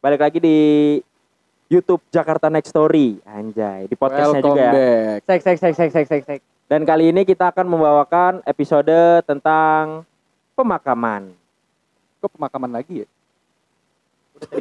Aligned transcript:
Balik 0.00 0.20
lagi 0.20 0.38
di 0.38 0.58
YouTube 1.66 2.04
Jakarta 2.12 2.52
Next 2.52 2.70
Story. 2.70 3.16
Anjay, 3.24 3.88
di 3.88 3.96
podcastnya 3.96 4.38
Welcome 4.38 4.48
juga 4.54 4.62
ya. 4.62 4.72
back. 4.72 5.20
Sek 5.24 5.40
sek 5.42 5.56
sek 5.58 5.74
sek 5.74 5.90
sek 5.90 6.06
sek 6.06 6.22
sek. 6.28 6.40
Dan 6.66 6.82
kali 6.84 7.14
ini 7.14 7.22
kita 7.24 7.48
akan 7.54 7.66
membawakan 7.66 8.32
episode 8.44 9.22
tentang 9.24 10.04
pemakaman. 10.52 11.32
Kok 12.20 12.30
pemakaman 12.36 12.70
lagi 12.76 13.06
ya? 13.06 13.08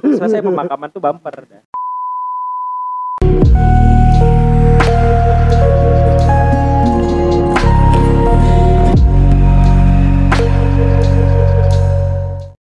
Selesai 0.02 0.40
pemakaman 0.40 0.88
tuh 0.88 1.02
bumper. 1.04 1.36
dah. 1.46 1.64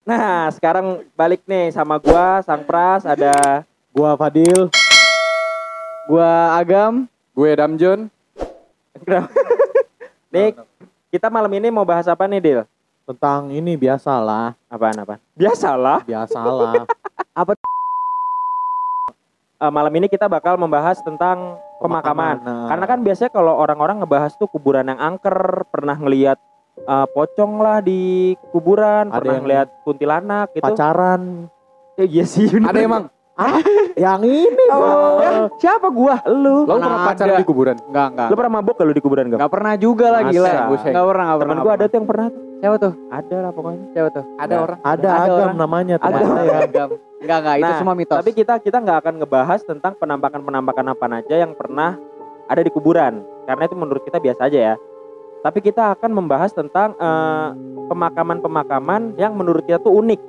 Nah, 0.03 0.51
sekarang 0.51 1.07
balik 1.15 1.47
nih 1.47 1.71
sama 1.71 1.95
gua, 2.03 2.43
Sang 2.43 2.67
Pras, 2.67 3.07
ada 3.07 3.63
Gua 3.95 4.19
Fadil. 4.19 4.67
Gua 6.11 6.59
Agam. 6.59 7.07
Gue 7.33 7.55
Damjon. 7.57 8.13
Nih, 10.35 10.53
kita 11.09 11.33
malam 11.33 11.49
ini 11.57 11.73
mau 11.73 11.85
bahas 11.85 12.05
apa 12.05 12.29
nih, 12.29 12.41
Dil? 12.45 12.61
Tentang 13.09 13.49
ini 13.49 13.73
biasalah, 13.73 14.53
Apaan 14.69 15.01
apaan? 15.01 15.21
Biasalah. 15.33 16.05
biasalah. 16.05 16.85
Eh, 19.63 19.71
malam 19.71 19.95
ini 19.95 20.11
kita 20.11 20.27
bakal 20.27 20.59
membahas 20.59 20.99
tentang 21.07 21.55
pemakaman. 21.79 22.35
Nah, 22.43 22.67
Karena 22.67 22.83
kan 22.83 22.99
biasanya 22.99 23.31
kalau 23.31 23.55
orang-orang 23.55 24.03
ngebahas 24.03 24.35
tuh 24.35 24.51
kuburan 24.51 24.91
yang 24.91 24.99
angker, 24.99 25.63
pernah 25.71 25.95
ngelihat 25.95 26.35
eh, 26.75 27.07
pocong 27.09 27.53
lah 27.59 27.79
di 27.79 28.01
kuburan, 28.49 29.09
Ada 29.09 29.19
pernah 29.19 29.33
yang 29.33 29.45
ngelihat 29.45 29.69
kuntilanak 29.83 30.47
gitu. 30.53 30.65
pacaran 30.65 31.23
Eh, 31.95 32.09
iya 32.09 32.25
sih. 32.25 32.49
Ada 32.49 32.81
emang? 32.81 33.05
yang 33.95 34.21
ini 34.23 34.65
Oh, 34.69 35.19
gua. 35.19 35.49
siapa 35.57 35.89
gua? 35.89 36.21
Lu, 36.27 36.63
Lo 36.63 36.77
Mana 36.77 36.85
pernah 36.87 37.01
pacaran 37.07 37.33
ada. 37.33 37.41
di 37.41 37.47
kuburan? 37.47 37.77
Enggak, 37.83 38.07
enggak. 38.13 38.29
lu 38.29 38.35
pernah 38.37 38.53
mabuk 38.55 38.75
kalau 38.77 38.93
di 38.93 39.03
kuburan 39.03 39.25
gak? 39.27 39.39
Enggak 39.41 39.53
pernah 39.53 39.75
juga 39.75 40.07
lah 40.09 40.21
gila. 40.25 40.49
Enggak 40.49 40.63
pernah, 40.63 41.25
enggak 41.27 41.37
Temen 41.37 41.49
pernah. 41.49 41.63
gua 41.63 41.73
ada 41.73 41.85
tuh 41.85 41.97
yang 41.97 42.09
pernah 42.09 42.27
tuh. 42.29 42.43
Siapa 42.63 42.77
tuh? 42.79 42.93
Ada 43.11 43.37
lah 43.43 43.51
pokoknya. 43.51 43.85
Siapa 43.91 44.09
tuh? 44.09 44.25
Ada 44.39 44.55
orang. 44.55 44.79
Ada 44.79 44.93
Ada 44.95 45.09
agam 45.19 45.35
orang. 45.43 45.57
namanya 45.59 45.95
Agam. 45.97 46.13
teman 46.15 46.31
saya. 46.33 46.57
Agam. 46.63 46.89
Enggak, 47.19 47.39
enggak, 47.39 47.55
itu 47.55 47.65
Nah, 47.65 47.77
semua 47.77 47.95
mitos. 47.95 48.17
Tapi 48.17 48.31
kita 48.33 48.55
kita 48.59 48.77
nggak 48.79 48.99
akan 49.03 49.15
ngebahas 49.19 49.61
tentang 49.63 49.93
penampakan-penampakan 49.97 50.87
apa 50.89 51.05
aja 51.13 51.35
yang 51.37 51.53
pernah 51.53 51.91
ada 52.45 52.61
di 52.61 52.71
kuburan, 52.71 53.13
karena 53.43 53.63
itu 53.65 53.75
menurut 53.75 54.03
kita 54.03 54.17
biasa 54.17 54.47
aja 54.47 54.59
ya. 54.59 54.75
Tapi 55.43 55.59
kita 55.61 55.93
akan 55.93 56.11
membahas 56.13 56.51
tentang 56.51 56.95
eh, 56.97 57.49
pemakaman-pemakaman 57.87 59.15
yang 59.17 59.35
menurut 59.35 59.63
kita 59.63 59.79
tuh 59.79 59.99
unik. 59.99 60.21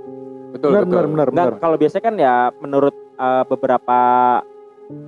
Betul, 0.54 0.70
Benar 0.70 0.84
betul. 0.84 0.92
benar 0.92 1.08
benar 1.08 1.28
benar. 1.30 1.52
kalau 1.58 1.76
biasanya 1.78 2.04
kan 2.04 2.16
ya 2.16 2.36
menurut 2.58 2.94
eh, 3.16 3.44
beberapa 3.46 4.00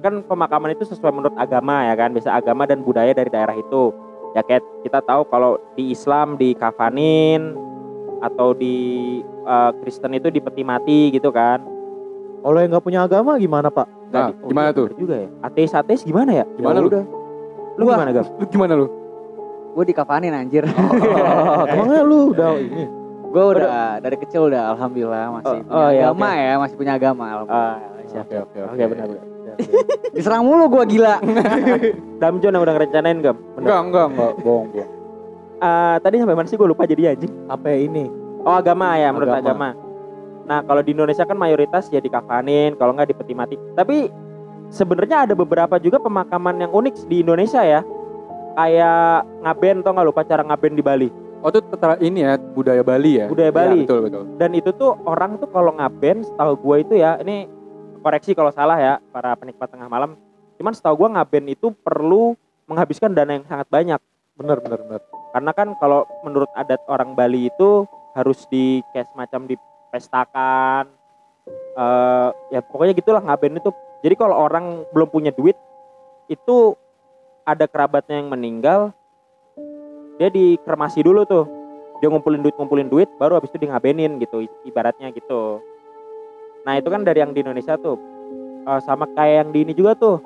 kan 0.02 0.23
pemakaman 0.23 0.72
itu 0.72 0.88
sesuai 0.88 1.11
menurut 1.11 1.36
agama 1.36 1.86
ya 1.86 1.94
kan, 1.94 2.09
biasa 2.09 2.30
agama 2.33 2.64
dan 2.64 2.81
budaya 2.81 3.11
dari 3.11 3.30
daerah 3.30 3.53
itu. 3.53 3.94
Ya 4.33 4.42
kayak 4.42 4.64
kita 4.81 5.00
tahu 5.02 5.26
kalau 5.26 5.58
di 5.73 5.89
Islam 5.89 6.36
dikafanin 6.36 7.53
atau 8.22 8.53
di 8.53 8.78
eh, 9.26 9.72
Kristen 9.81 10.14
itu 10.14 10.30
dipeti 10.30 10.61
mati 10.61 11.09
gitu 11.09 11.30
kan. 11.30 11.61
Kalau 12.42 12.61
yang 12.61 12.70
nggak 12.70 12.86
punya 12.86 13.02
agama 13.02 13.38
gimana 13.38 13.70
pak? 13.70 13.89
Nah, 14.14 14.30
di- 14.30 14.38
oh, 14.38 14.50
gimana 14.50 14.70
tuh? 14.70 14.86
juga 14.94 15.17
ya. 15.17 15.30
Ateis 15.42 15.73
ateis 15.73 16.02
gimana 16.02 16.30
ya? 16.31 16.45
Gimana 16.56 16.78
Ya 16.78 16.81
lu? 16.81 16.89
udah. 16.89 17.03
Lu 17.76 17.83
Gua- 17.83 17.95
gimana 17.98 18.11
gam? 18.14 18.26
Lu 18.38 18.45
gimana 18.45 18.73
lu? 18.76 18.88
Gua 19.75 19.83
dikafanin 19.83 20.31
anjir. 20.31 20.63
Oh, 20.71 21.67
Emangnya 21.75 22.01
lu 22.07 22.31
udah 22.31 22.55
ini? 22.55 22.87
Gua 23.27 23.43
udah 23.51 23.99
dari 23.99 24.15
kecil 24.15 24.47
udah 24.47 24.71
alhamdulillah 24.71 25.35
masih 25.35 25.59
Oh, 25.59 25.67
punya 25.67 25.75
oh, 25.75 25.89
iya, 25.91 26.03
agama 26.07 26.29
ya, 26.31 26.53
masih 26.55 26.75
punya 26.79 26.93
agama. 26.95 27.25
alhamdulillah. 27.27 27.75
Ah, 27.75 28.03
siap. 28.07 28.25
Oke, 28.31 28.37
oke, 28.39 28.57
Oke 28.71 28.83
benar 28.87 29.05
benar. 29.11 29.25
Diserang 30.15 30.47
mulu 30.47 30.71
gua 30.71 30.87
gila. 30.87 31.19
Damjon 32.23 32.55
yang 32.55 32.63
udah 32.63 32.73
ngerencanain? 32.79 33.19
Benar. 33.19 33.35
Enggak, 33.59 33.79
enggak, 33.83 34.05
enggak. 34.15 34.31
Bohong, 34.39 34.67
bohong. 34.71 34.89
Ah, 35.59 35.99
tadi 35.99 36.19
sampai 36.19 36.35
mana 36.35 36.47
sih 36.47 36.55
gue 36.55 36.67
lupa 36.67 36.87
jadi 36.87 37.15
anjing. 37.15 37.31
Apa 37.47 37.75
ini? 37.75 38.08
Oh 38.45 38.55
agama 38.55 38.95
ya 38.95 39.11
menurut 39.11 39.31
agama. 39.31 39.43
Agama. 39.43 39.69
Nah 40.45 40.59
kalau 40.61 40.81
di 40.85 40.93
Indonesia 40.93 41.25
kan 41.25 41.35
mayoritas 41.35 41.89
ya 41.89 41.99
dikafanin, 41.99 42.77
kalau 42.77 42.93
nggak 42.93 43.11
dipeti 43.11 43.33
mati. 43.33 43.55
Tapi 43.73 44.08
sebenarnya 44.69 45.25
ada 45.25 45.33
beberapa 45.33 45.75
juga 45.81 45.97
pemakaman 45.97 46.64
yang 46.64 46.71
unik 46.71 47.09
di 47.09 47.25
Indonesia 47.25 47.59
ya. 47.65 47.81
Kayak 48.55 49.27
ngaben 49.43 49.83
tau 49.83 49.92
nggak 49.92 50.08
lupa 50.08 50.21
cara 50.23 50.42
ngaben 50.48 50.73
di 50.80 50.83
Bali. 50.83 51.10
Oh, 51.45 51.54
itu 51.54 51.61
ini 52.02 52.26
ya, 52.26 52.42
budaya 52.42 52.82
Bali 52.82 53.21
ya? 53.21 53.30
Budaya 53.30 53.52
Iya, 53.52 53.58
Bali. 53.60 53.80
betul, 53.86 53.99
betul. 54.10 54.23
Dan 54.42 54.52
itu 54.58 54.73
tuh 54.73 54.98
orang 55.05 55.38
tuh 55.38 55.45
kalau 55.54 55.77
ngaben, 55.77 56.26
setahu 56.26 56.58
gue 56.58 56.76
itu 56.82 56.94
ya, 56.98 57.21
ini 57.21 57.45
koreksi 58.02 58.33
kalau 58.33 58.49
salah 58.49 58.82
ya 58.82 58.94
para 59.14 59.38
penikmat 59.38 59.70
tengah 59.70 59.86
malam. 59.86 60.17
Cuman 60.58 60.73
setahu 60.73 61.05
gue 61.05 61.10
ngaben 61.14 61.45
itu 61.54 61.70
perlu 61.86 62.33
menghabiskan 62.65 63.14
dana 63.14 63.38
yang 63.38 63.45
sangat 63.45 63.70
banyak. 63.70 64.02
Benar 64.33 64.58
benar 64.58 64.80
benar. 64.82 65.02
Karena 65.36 65.52
kan 65.54 65.67
kalau 65.77 66.08
menurut 66.26 66.49
adat 66.58 66.82
orang 66.89 67.14
Bali 67.14 67.52
itu 67.54 67.86
harus 68.17 68.48
di 68.49 68.82
kayak 68.95 69.11
semacam 69.14 69.42
dipestakan. 69.52 70.86
eh 71.76 72.30
ya 72.55 72.60
pokoknya 72.65 72.95
gitulah 72.98 73.21
ngaben 73.21 73.60
itu. 73.61 73.70
Jadi 74.02 74.15
kalau 74.17 74.33
orang 74.49 74.82
belum 74.95 75.14
punya 75.14 75.30
duit 75.30 75.54
itu 76.26 76.73
ada 77.45 77.66
kerabatnya 77.66 78.20
yang 78.20 78.28
meninggal 78.28 78.89
dia 80.17 80.30
dikremasi 80.30 81.00
dulu 81.00 81.23
tuh. 81.23 81.45
Dia 82.00 82.10
ngumpulin 82.10 82.42
duit 82.42 82.56
ngumpulin 82.56 82.89
duit 82.89 83.08
baru 83.16 83.38
habis 83.38 83.52
itu 83.52 83.61
di 83.61 83.67
ngabenin 83.67 84.17
gitu 84.17 84.44
ibaratnya 84.64 85.11
gitu. 85.11 85.61
Nah, 86.66 86.76
itu 86.76 86.88
kan 86.88 87.06
dari 87.06 87.22
yang 87.22 87.32
di 87.32 87.39
Indonesia 87.39 87.78
tuh. 87.78 87.95
Eh, 88.66 88.80
sama 88.82 89.06
kayak 89.08 89.36
yang 89.38 89.50
di 89.52 89.60
ini 89.61 89.73
juga 89.73 89.94
tuh. 89.94 90.17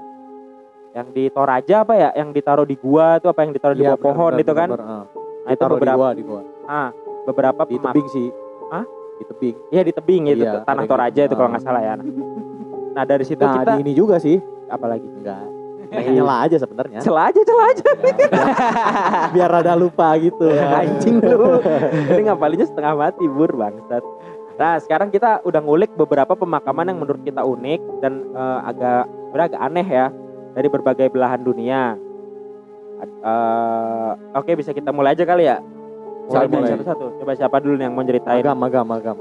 Yang 0.96 1.08
di 1.12 1.24
Toraja 1.30 1.84
apa 1.84 1.94
ya? 1.94 2.10
Yang 2.16 2.30
ditaruh 2.42 2.66
di 2.66 2.74
gua 2.74 3.20
tuh 3.20 3.30
apa 3.30 3.44
yang 3.44 3.52
ditaruh 3.52 3.76
di 3.76 3.84
Iya, 3.84 3.94
bawah 3.94 4.02
pohon 4.02 4.32
itu 4.40 4.54
kan? 4.56 4.70
Nah, 4.72 5.06
itu 5.48 5.60
Taruh 5.60 5.70
di 5.70 5.78
beberapa 5.78 5.98
gua, 6.00 6.10
di 6.16 6.24
gua. 6.24 6.42
ah, 6.66 6.90
beberapa 7.28 7.62
Di 7.66 7.78
tebing 7.78 8.08
sih. 8.08 8.28
Hah? 8.72 8.86
Di 9.20 9.24
tebing. 9.28 9.56
Iya 9.70 9.82
di 9.84 9.92
tebing 9.92 10.24
itu 10.32 10.42
Iya, 10.42 10.64
tanah 10.64 10.84
Toraja 10.86 11.12
gitu. 11.20 11.28
itu 11.28 11.36
kalau 11.36 11.50
Ah. 11.50 11.54
nggak 11.54 11.64
salah 11.66 11.82
ya. 11.84 11.94
Nah 12.90 13.04
dari 13.04 13.26
situ 13.28 13.44
Nah 13.44 13.54
kita 13.60 13.72
di 13.76 13.82
ini 13.84 13.92
juga 13.94 14.16
sih. 14.18 14.40
apalagi 14.70 15.06
Enggak. 15.06 15.59
Pengen 15.90 16.12
nyela 16.16 16.46
aja 16.46 16.56
sebenarnya. 16.56 17.00
celah 17.02 17.28
aja 17.28 17.42
celah 17.42 17.66
aja 17.68 17.88
Biar 19.34 19.50
rada 19.50 19.74
lupa 19.74 20.14
gitu. 20.16 20.46
anjing 20.50 21.18
lu. 21.18 21.58
Ini 22.08 22.22
ngapalinnya 22.26 22.66
setengah 22.66 22.94
mati 22.96 23.26
bur 23.26 23.50
bangsat. 23.52 24.04
Nah 24.56 24.76
sekarang 24.78 25.08
kita 25.08 25.40
udah 25.42 25.58
ngulik 25.58 25.96
beberapa 25.96 26.34
pemakaman 26.34 26.88
yang 26.88 27.00
menurut 27.00 27.22
kita 27.22 27.42
unik 27.42 27.82
dan 28.00 28.28
eh, 28.30 28.60
agak 28.64 29.02
sebenarnya 29.26 29.48
agak 29.50 29.62
aneh 29.64 29.88
ya 29.88 30.06
dari 30.52 30.68
berbagai 30.68 31.08
belahan 31.10 31.42
dunia. 31.42 31.96
Eh, 33.00 34.12
Oke 34.36 34.54
bisa 34.54 34.70
kita 34.72 34.92
mulai 34.92 35.16
aja 35.16 35.24
kali 35.24 35.48
ya. 35.48 35.58
Mulai, 36.28 36.46
Satu- 36.46 36.54
mulai. 36.54 36.70
Satu-satu. 36.76 37.06
Coba 37.18 37.32
siapa 37.34 37.58
dulu 37.58 37.74
nih 37.76 37.86
yang 37.88 37.96
mau 37.96 38.04
ceritain? 38.04 38.44
Agam 38.44 38.60
agam 38.62 38.88
agam. 38.92 39.18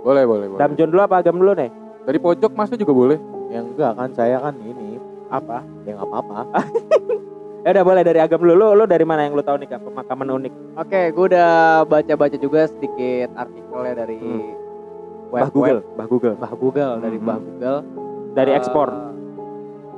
Boleh, 0.00 0.24
boleh, 0.24 0.46
boleh. 0.48 0.58
Damjon 0.58 0.88
dulu 0.88 1.02
apa 1.02 1.20
Agam 1.20 1.36
dulu 1.36 1.52
nih? 1.52 1.70
Dari 2.02 2.18
pojok 2.18 2.52
masuk 2.52 2.80
juga 2.80 2.90
boleh. 2.90 3.18
Yang 3.48 3.64
enggak 3.76 3.92
kan 3.94 4.10
saya 4.12 4.36
kan 4.40 4.56
ini. 4.58 4.87
Apa? 5.30 5.58
Ya 5.84 5.92
nggak 5.94 6.06
apa-apa. 6.06 6.38
Ya 7.58 7.74
udah 7.74 7.84
boleh 7.84 8.02
dari 8.02 8.16
Agam 8.16 8.38
dulu. 8.38 8.54
Lu, 8.54 8.68
lu 8.72 8.84
dari 8.86 9.02
mana 9.02 9.26
yang 9.26 9.34
lu 9.34 9.42
tahu 9.42 9.58
nih 9.58 9.68
Kak 9.68 9.82
pemakaman 9.82 10.30
unik? 10.32 10.52
Oke, 10.78 11.10
gua 11.10 11.24
udah 11.26 11.50
baca-baca 11.84 12.36
juga 12.38 12.64
sedikit 12.64 13.34
artikelnya 13.34 13.94
dari 13.98 14.16
Hmm. 14.16 14.54
web, 15.28 15.42
Bah 15.42 15.50
Google, 15.50 15.80
Bah 15.92 16.06
Google. 16.06 16.34
Bah 16.38 16.54
Google 16.54 16.92
dari 16.98 17.18
Hmm. 17.18 17.26
Bah 17.26 17.36
Google. 17.36 17.78
Dari 18.32 18.50
Eh, 18.50 18.56
ekspor. 18.56 18.88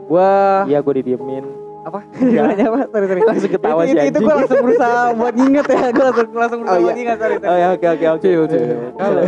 Gua 0.08 0.30
Iya 0.66 0.80
gue 0.80 0.94
didiemin. 0.98 1.44
apa? 1.80 2.00
Gimana 2.18 2.58
apa? 2.64 2.80
Sorry, 2.88 3.06
sorry. 3.06 3.20
Langsung 3.22 3.52
ketawa 3.52 3.80
itu, 3.80 3.92
si 3.92 3.94
itu, 3.94 4.08
itu 4.08 4.18
gue 4.18 4.34
langsung 4.34 4.58
berusaha 4.60 5.00
buat 5.14 5.34
nginget 5.34 5.66
ya. 5.68 5.84
Gue 5.86 6.02
langsung 6.02 6.26
langsung 6.34 6.58
berusaha 6.58 6.74
Oh, 6.74 6.82
iya. 6.82 6.92
nginget. 6.96 7.16
Sorry, 7.20 7.34
sorry. 7.36 7.46
Oh 7.46 7.56
ya 7.56 7.68
oke 7.70 7.86
oke 7.86 8.06
oke. 8.08 8.28
Halo. 8.98 9.20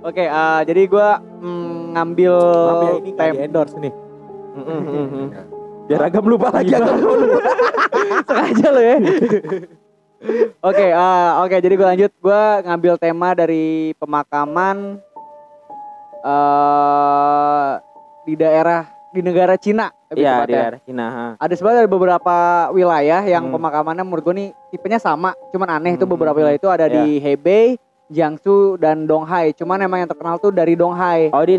Oke, 0.00 0.24
eh, 0.24 0.60
jadi 0.64 0.82
gue 0.86 1.08
ngambil 1.92 2.34
Maaf 2.38 2.80
ya 2.80 2.92
ini 2.96 3.10
tem 3.12 3.32
di 3.34 3.38
endorse 3.42 3.76
nih. 3.76 3.92
Mm, 4.58 4.82
mm, 4.82 5.06
mm. 5.08 5.28
Biar 5.86 6.00
agam 6.04 6.24
lupa 6.24 6.48
lagi 6.50 6.70
agam 6.70 6.98
lupa. 6.98 7.40
sengaja 8.28 8.68
lo 8.68 8.80
ya. 8.80 8.96
Oke, 10.60 10.86
eh, 10.86 11.30
oke. 11.38 11.56
Jadi 11.56 11.74
gue 11.74 11.86
lanjut. 11.86 12.10
Gue 12.18 12.42
ngambil 12.62 12.94
tema 12.98 13.28
dari 13.32 13.66
pemakaman 13.96 14.98
eh 16.20 17.70
di 18.24 18.34
daerah 18.34 18.84
di 19.08 19.20
negara 19.22 19.56
Cina. 19.56 19.88
Iya 20.10 20.44
di 20.44 20.52
daerah 20.52 20.80
Cina. 20.82 21.04
ha. 21.08 21.26
Ada 21.38 21.54
sebenarnya 21.54 21.86
beberapa 21.86 22.36
wilayah 22.70 23.24
yang 23.24 23.48
Hmm. 23.48 23.54
pemakamannya 23.56 24.04
menurut 24.04 24.24
gue 24.24 24.34
nih 24.36 24.48
tipenya 24.68 24.98
sama, 24.98 25.32
cuman 25.48 25.68
aneh 25.70 25.96
itu 25.96 26.04
Hmm, 26.04 26.12
beberapa 26.12 26.34
hmm, 26.34 26.42
wilayah 26.42 26.58
itu 26.58 26.68
ada 26.68 26.86
Iya. 26.86 26.94
di 26.98 27.06
Hebei, 27.18 27.66
Jiangsu 28.08 28.76
dan 28.76 29.04
Donghai. 29.04 29.52
Cuman 29.52 29.80
emang 29.80 30.00
yang 30.00 30.10
terkenal 30.10 30.36
tuh 30.36 30.48
dari 30.50 30.74
Donghai. 30.74 31.28
Oh 31.30 31.44
di 31.44 31.56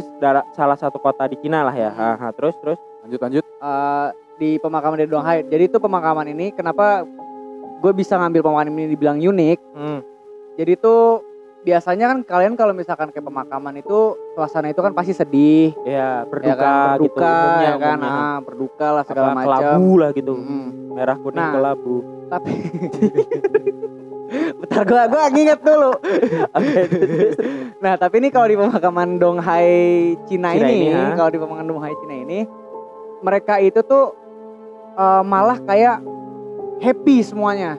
salah 0.52 0.78
satu 0.78 0.98
kota 0.98 1.25
di 1.25 1.38
Cina 1.38 1.62
lah 1.62 1.74
ya. 1.74 1.90
Ha, 1.90 2.10
ha. 2.19 2.28
Terus 2.34 2.54
terus. 2.60 2.80
Lanjut, 3.10 3.26
lanjut. 3.26 3.46
Eh, 3.50 4.08
di 4.38 4.50
pemakaman 4.62 4.96
dari 4.96 5.10
Donghai. 5.10 5.42
Jadi 5.42 5.64
itu 5.66 5.82
pemakaman 5.82 6.30
ini 6.30 6.54
kenapa 6.54 7.02
gue 7.82 7.92
bisa 7.92 8.16
ngambil 8.16 8.46
pemakaman 8.46 8.70
ini 8.72 8.94
dibilang 8.94 9.18
unik? 9.18 9.58
Hmm. 9.74 10.06
Jadi 10.54 10.78
itu 10.78 10.96
biasanya 11.60 12.06
kan 12.08 12.20
kalian 12.22 12.54
kalau 12.54 12.72
misalkan 12.72 13.10
kayak 13.10 13.26
pemakaman 13.26 13.82
itu 13.82 14.14
suasana 14.32 14.70
itu 14.70 14.78
kan 14.78 14.94
pasti 14.94 15.12
sedih, 15.12 15.74
Ya, 15.82 16.22
ya 16.22 16.30
berduka, 16.30 16.54
kan, 16.56 16.96
gitu. 17.02 17.18
berduka 17.18 17.26
umumnya, 17.26 17.66
ya 17.66 17.74
kan, 17.76 17.98
umumnya. 17.98 18.14
ah, 18.14 18.38
berduka 18.40 18.88
lah 18.94 19.04
segala 19.04 19.28
macam. 19.34 19.50
Kelabu 19.50 19.92
lah 19.98 20.10
gitu. 20.14 20.34
Mm-mm. 20.38 20.66
Merah 20.94 21.18
kuning 21.18 21.42
Nah. 21.42 21.52
kelabu. 21.52 21.96
Tapi 22.30 22.52
Bentar 24.30 24.86
gua 24.86 25.10
gua 25.10 25.26
nginget 25.28 25.60
dulu. 25.60 25.92
nah, 27.84 27.98
tapi 27.98 28.22
ini 28.22 28.30
kalau 28.30 28.46
di 28.46 28.54
pemakaman 28.54 29.18
Donghai 29.18 29.68
Cina, 30.30 30.54
Cina 30.54 30.70
ini, 30.70 30.86
ini, 30.86 30.94
ha? 30.94 31.18
kalau 31.18 31.34
di 31.34 31.40
pemakaman 31.42 31.66
Donghai 31.66 31.98
Cina 31.98 32.16
ini 32.16 32.40
mereka 33.19 33.57
itu 33.57 33.80
tuh 33.81 34.16
eh, 34.94 35.24
malah 35.24 35.60
kayak 35.60 36.00
happy 36.80 37.21
semuanya. 37.21 37.75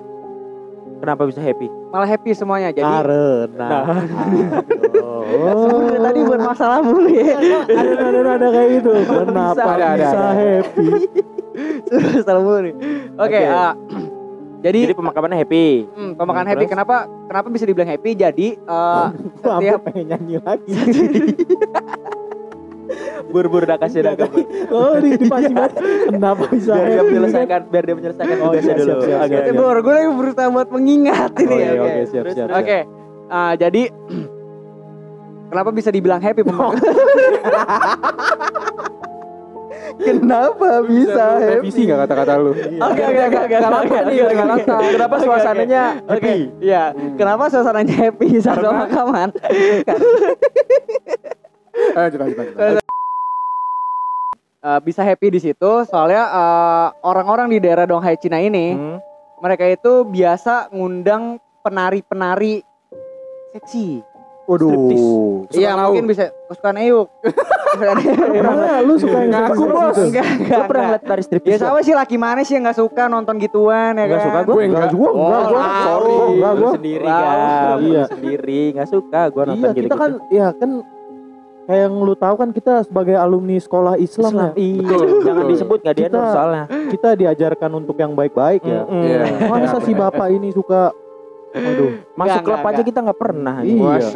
Kenapa 1.00 1.25
bisa 1.25 1.40
happy? 1.40 1.64
Malah 1.90 2.04
happy 2.06 2.31
semuanya. 2.32 2.69
Jadi 2.70 2.84
Karena. 2.84 3.69
Sebenarnya 3.72 4.60
Oh. 5.00 5.96
tadi 6.04 6.20
buat 6.22 6.42
masalah 6.42 6.78
mulu 6.81 7.08
ya. 7.08 7.38
ada 7.66 8.04
ada 8.12 8.31
ada 8.34 8.46
kayak 8.50 8.69
gitu. 8.76 8.90
Kenapa 9.04 9.62
Ada, 9.70 9.72
ada, 9.72 9.87
bisa 9.96 10.19
ada. 10.19 10.31
happy? 10.34 10.87
masalah 11.90 12.40
mulu 12.40 12.58
nih. 12.62 12.75
Oke, 13.16 13.40
ah, 13.42 13.72
jadi, 14.60 14.81
Jadi 14.87 14.94
pemakamannya 14.94 15.38
happy. 15.38 15.66
hmm, 15.88 16.12
pemakaman 16.14 16.46
happy. 16.46 16.58
terus? 16.62 16.72
Kenapa 16.76 16.96
kenapa 17.25 17.46
bisa 17.48 17.64
dibilang 17.64 17.88
happy? 17.88 18.10
Jadi 18.12 18.48
eh, 18.54 19.06
Aku 19.40 19.48
Setiap- 19.56 19.82
pengen 19.88 20.04
nyanyi 20.06 20.37
lagi. 20.38 20.69
Bur-bur 23.26 23.62
udah 23.62 23.78
kasih 23.78 24.02
Iya, 24.02 24.26
Oh, 24.69 24.98
di, 24.98 25.14
di 25.14 25.26
pasti 25.26 25.50
banget. 25.50 25.72
Kenapa 26.08 26.44
bisa 26.48 26.72
biar 26.72 26.82
dia 26.82 26.96
happy? 26.96 27.08
menyelesaikan 27.08 27.60
biar 27.69 27.84
dia 27.84 27.94
menyelesaikan 27.94 28.37
Oh, 28.37 28.44
tugasnya 28.46 28.66
siap, 28.66 28.76
dulu. 28.76 28.90
siap, 28.90 29.00
siap, 29.00 29.20
Oke, 29.20 29.31
siap. 29.31 29.44
oke. 29.44 29.52
Bor, 29.54 29.76
gue 29.78 29.94
lagi 29.94 30.08
berusaha 30.12 30.48
buat 30.48 30.69
mengingat 30.69 31.32
ini. 31.38 31.50
Oh, 31.50 31.56
Oke. 31.56 31.78
oke, 31.81 32.00
siap, 32.04 32.22
Terus, 32.25 32.34
siap. 32.34 32.46
terus. 32.48 32.58
Oke, 32.58 32.78
ah, 33.28 33.52
jadi 33.54 33.82
kenapa 35.50 35.70
bisa 35.70 35.88
dibilang 35.88 36.19
happy 36.19 36.42
pemakaman? 36.42 36.78
kenapa 40.00 40.81
bisa 40.82 41.25
happy? 41.38 41.60
Revisi 41.60 41.81
nggak 41.84 41.98
kata-kata 42.00 42.32
lu? 42.38 42.52
Oke 42.54 43.02
oke 43.02 43.20
oke 43.20 43.38
oke 43.38 43.56
Kenapa 44.90 45.16
suasananya 45.19 45.82
happy? 46.06 46.37
Iya. 46.58 46.82
Kenapa 47.14 47.44
suasananya 47.46 47.94
happy 48.00 48.40
saat 48.40 48.58
pemakaman? 48.58 49.28
Eh, 51.90 51.98
lanjut, 51.98 52.19
lanjut, 52.19 52.37
lanjut. 52.37 52.84
Eh, 54.60 54.81
bisa 54.82 55.00
happy 55.00 55.28
di 55.31 55.40
situ 55.40 55.70
soalnya 55.84 56.22
eh, 56.22 56.87
orang-orang 57.02 57.48
di 57.48 57.58
daerah 57.58 57.84
Donghai 57.84 58.14
Cina 58.14 58.37
ini 58.38 58.72
Hmm. 58.72 58.98
mereka 59.38 59.64
itu 59.64 60.04
biasa 60.04 60.69
ngundang 60.70 61.37
penari-penari 61.60 62.60
seksi. 63.50 64.04
Waduh. 64.44 65.46
Iya 65.48 65.78
mungkin 65.78 66.04
bisa 66.04 66.28
kesukaan 66.44 66.76
Eyuk. 66.76 67.06
Emangnya 68.34 68.82
lu 68.82 68.98
suka 68.98 69.22
yang 69.22 69.31
Ngaku 69.31 69.52
seksi 69.54 69.64
bos. 69.64 69.87
gitu? 69.87 70.02
Enggak 70.02 70.26
Lu 70.26 70.34
enggak. 70.34 70.50
pernah 70.66 70.66
enggak. 70.66 70.82
ngeliat 70.82 71.02
tari 71.06 71.22
striptease? 71.22 71.54
Ya 71.54 71.58
sama 71.62 71.81
sih 71.81 71.94
laki 71.94 72.16
mana 72.19 72.40
sih 72.42 72.52
yang 72.52 72.66
nggak 72.66 72.76
suka 72.76 73.02
nonton 73.06 73.38
gituan 73.38 73.94
ya 73.94 74.04
Nggak 74.04 74.10
kan? 74.10 74.26
suka. 74.26 74.38
Gue 74.44 74.62
enggak. 74.66 74.88
Gua 74.90 75.08
enggak, 75.08 75.42
gua. 75.46 75.56
Oh, 75.56 75.70
Sorry. 75.70 75.87
tahu. 75.87 76.10
Enggak, 76.34 76.52
Lu 76.52 76.60
gua. 76.60 76.70
sendiri 76.75 77.06
kan, 77.06 77.37
lu 77.78 77.88
Iya. 77.88 78.04
sendiri 78.10 78.60
nggak 78.75 78.88
suka 78.88 79.20
nonton 79.31 79.54
Iya, 79.56 79.70
gitu. 79.70 79.87
kita 79.87 79.96
kan 79.96 80.10
iya 80.28 80.48
kan 80.52 80.70
kayak 81.70 81.87
yang 81.87 81.94
lu 82.02 82.14
tahu 82.19 82.34
kan 82.34 82.50
kita 82.50 82.82
sebagai 82.82 83.14
alumni 83.14 83.55
sekolah 83.55 83.94
Islam, 83.94 84.32
Islam. 84.34 84.50
ya. 84.50 84.50
Iya. 84.58 84.82
Betul, 84.82 85.06
Jangan 85.22 85.44
disebut 85.46 85.78
nggak 85.87 85.94
dia 85.94 86.08
Kita- 86.11 86.32
soalnya. 86.34 86.64
Kita 86.90 87.08
diajarkan 87.14 87.70
untuk 87.78 87.96
yang 88.02 88.12
baik-baik 88.19 88.62
ya. 88.67 88.82
Mm-mm. 88.82 89.02
Iya. 89.06 89.19
Masa 89.46 89.78
si 89.87 89.93
bapak 89.94 90.28
ini 90.34 90.50
suka 90.50 90.90
Waduh. 91.50 91.90
Masuk 92.14 92.31
Enggak, 92.31 92.46
klub 92.46 92.61
enggak, 92.62 92.70
aja 92.78 92.82
kita 92.87 92.99
nggak 93.02 93.19
pernah. 93.19 93.56
Iya. 93.67 93.94
Iya. 93.99 94.11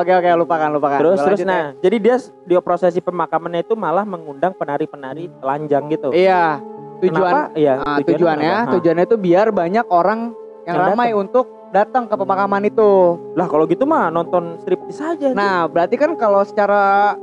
Oke 0.00 0.12
oke 0.16 0.28
lupakan 0.40 0.68
lupakan. 0.72 0.98
Terus 1.04 1.18
terus 1.20 1.28
lanjut 1.36 1.44
ya. 1.44 1.52
nah, 1.52 1.64
jadi 1.84 1.96
dia 2.00 2.16
di 2.48 2.54
prosesi 2.64 3.00
pemakamannya 3.04 3.60
itu 3.60 3.76
malah 3.76 4.08
mengundang 4.08 4.56
penari-penari 4.56 5.28
telanjang 5.36 5.84
gitu. 5.92 6.16
Iya. 6.16 6.64
Tujuan 6.98 7.14
Kenapa? 7.14 7.40
Iya, 7.54 7.74
ah, 7.78 8.02
tujuannya 8.02 8.08
tujuannya 8.08 8.50
kenapa? 8.50 8.72
Tujuannya 8.74 9.04
itu 9.06 9.16
biar 9.20 9.46
banyak 9.54 9.86
orang 9.86 10.20
yang, 10.66 10.74
Yang 10.74 10.76
ramai 10.82 11.10
untuk 11.14 11.46
datang 11.70 12.04
ke 12.04 12.14
pemakaman 12.14 12.64
itu. 12.64 13.16
Lah 13.32 13.44
kalau 13.44 13.64
gitu 13.64 13.84
mah 13.84 14.08
nonton 14.08 14.56
striptease 14.58 14.98
saja. 14.98 15.28
Nah, 15.30 15.64
berarti 15.64 15.94
kan 15.94 16.14
kalau 16.14 16.40
secara 16.42 16.80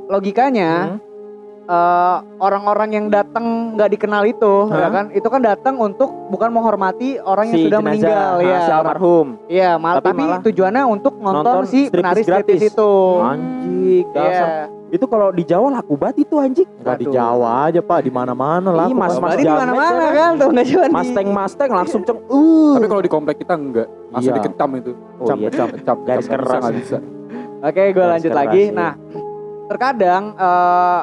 logikanya 0.08 0.96
Hmm. 0.96 1.14
eh, 1.66 2.18
orang-orang 2.38 2.90
yang 2.92 3.06
datang 3.10 3.74
nggak 3.74 3.90
dikenal 3.90 4.22
itu, 4.24 4.70
Hah? 4.70 4.86
ya 4.86 4.90
kan? 4.92 5.06
Itu 5.10 5.28
kan 5.28 5.42
datang 5.42 5.76
untuk 5.76 6.14
bukan 6.30 6.54
menghormati 6.54 7.18
orang 7.18 7.50
yang 7.50 7.58
si 7.58 7.66
sudah 7.66 7.80
jenazah, 7.82 7.90
meninggal 7.90 8.34
nah, 8.36 8.46
ya. 8.46 8.60
si 8.62 8.72
almarhum. 8.72 9.28
Iya, 9.50 9.72
mal- 9.76 9.98
Tapi 9.98 10.08
tapi, 10.08 10.22
malah 10.22 10.40
tujuannya 10.46 10.84
untuk 10.86 11.14
nonton, 11.18 11.42
nonton 11.42 11.64
si 11.66 11.90
penari 11.90 12.22
striptease 12.22 12.70
itu. 12.70 12.92
Anjing, 13.18 14.06
Iya. 14.06 14.14
dasar. 14.14 14.50
Itu 14.86 15.06
kalau 15.06 15.34
di 15.34 15.42
Jawa 15.42 15.74
laku 15.74 15.98
banget 15.98 16.30
itu 16.30 16.36
anjing. 16.38 16.70
Enggak 16.78 16.98
di. 17.02 17.06
Jawa 17.10 17.68
aja, 17.68 17.82
Pak, 17.82 18.00
di 18.02 18.12
mana-mana 18.14 18.70
lah. 18.70 18.86
Ih, 18.86 18.94
mas-mas 18.94 19.34
Berarti 19.34 19.44
di 19.44 19.50
mana-mana 19.50 20.06
kan 20.10 20.32
tuh 20.36 20.48
nggak 20.50 20.66
cuma 20.68 20.86
Mustang 20.94 21.28
Mustang 21.28 21.70
langsung 21.74 22.02
ceng. 22.04 22.20
Uh. 22.30 22.74
Tapi 22.76 22.88
kalau 22.88 23.02
di 23.02 23.12
komplek 23.12 23.36
kita 23.40 23.54
enggak. 23.54 23.88
Langsung 24.10 24.32
Iya. 24.32 24.40
dikecam 24.40 24.70
itu. 24.76 24.92
Oh, 25.16 25.26
Kecam, 25.26 25.38
iya. 25.38 25.50
kecam, 25.50 25.68
kecam. 25.74 25.98
Garis 26.04 26.28
keras. 26.28 26.46
Bisa, 26.46 26.58
nggak 26.60 26.76
bisa. 26.78 26.98
Oke, 27.62 27.82
gue 27.82 27.94
Garis 27.96 28.12
lanjut 28.14 28.30
keras, 28.30 28.40
lagi. 28.42 28.62
iya. 28.62 28.74
Nah, 28.74 28.92
terkadang 29.66 30.24
eh, 30.36 31.02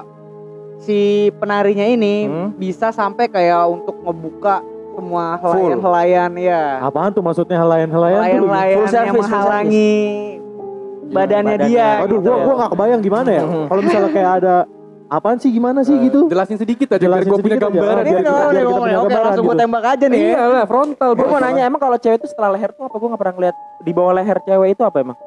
si 0.78 0.99
penarinya 1.37 1.87
ini 1.87 2.14
Hmm. 2.25 2.49
bisa 2.55 2.90
sampai 2.90 3.26
kayak 3.26 3.67
untuk 3.67 3.99
ngebuka 4.00 4.62
semua 4.93 5.40
helayan-helayan 5.40 6.31
ya. 6.37 6.62
Apaan 6.81 7.11
tuh 7.11 7.23
maksudnya 7.23 7.56
helayan-helayan? 7.56 8.19
Helayan-helayan 8.20 8.76
full 8.76 8.87
service, 8.87 9.08
yang 9.08 9.17
menghalangi 9.17 9.93
badannya, 11.12 11.55
badannya. 11.55 11.69
dia. 11.69 11.88
Aduh, 12.00 12.19
gitu. 12.19 12.26
gua 12.26 12.37
gua 12.38 12.55
gak 12.59 12.70
kebayang 12.73 13.00
gimana 13.00 13.31
ya. 13.31 13.43
Kalau 13.70 13.81
misalnya 13.81 14.11
kayak 14.11 14.32
ada 14.38 14.55
apaan 15.06 15.37
sih 15.37 15.50
gimana 15.50 15.81
sih 15.82 15.97
gitu? 16.00 16.20
Jelasin 16.26 16.56
sedikit 16.56 16.88
aja 16.88 16.97
biar 16.97 17.05
Jelasin 17.05 17.29
gue 17.29 17.37
punya 17.37 17.44
sedikit 17.44 17.61
aja. 17.61 17.69
gambaran. 17.70 17.93
Ini 17.94 18.09
biar 18.09 18.17
kan 18.17 18.23
kita- 18.23 18.32
kalau 18.32 18.41
biar 18.43 18.49
udah 18.49 18.56
kita 18.56 18.64
ngomong, 18.64 18.81
punya 18.82 18.97
oke 18.97 19.05
gambaran 19.05 19.23
langsung 19.23 19.44
gue 19.44 19.53
gitu. 19.53 19.62
tembak 19.62 19.85
aja 19.87 20.06
nih. 20.09 20.20
Iya 20.23 20.41
lah, 20.43 20.64
frontal. 20.64 21.11
Gue 21.12 21.26
mau 21.29 21.38
nanya 21.38 21.62
emang 21.62 21.81
kalau 21.81 21.97
cewek 21.97 22.17
itu 22.17 22.26
setelah 22.26 22.50
leher 22.50 22.70
tuh 22.73 22.82
apa? 22.82 22.97
Gue 22.97 23.09
gak 23.09 23.20
pernah 23.20 23.35
ngeliat 23.37 23.56
di 23.79 23.93
bawah 23.93 24.12
leher 24.12 24.38
cewek 24.41 24.69
itu 24.73 24.82
apa 24.82 24.99
emang? 24.99 25.19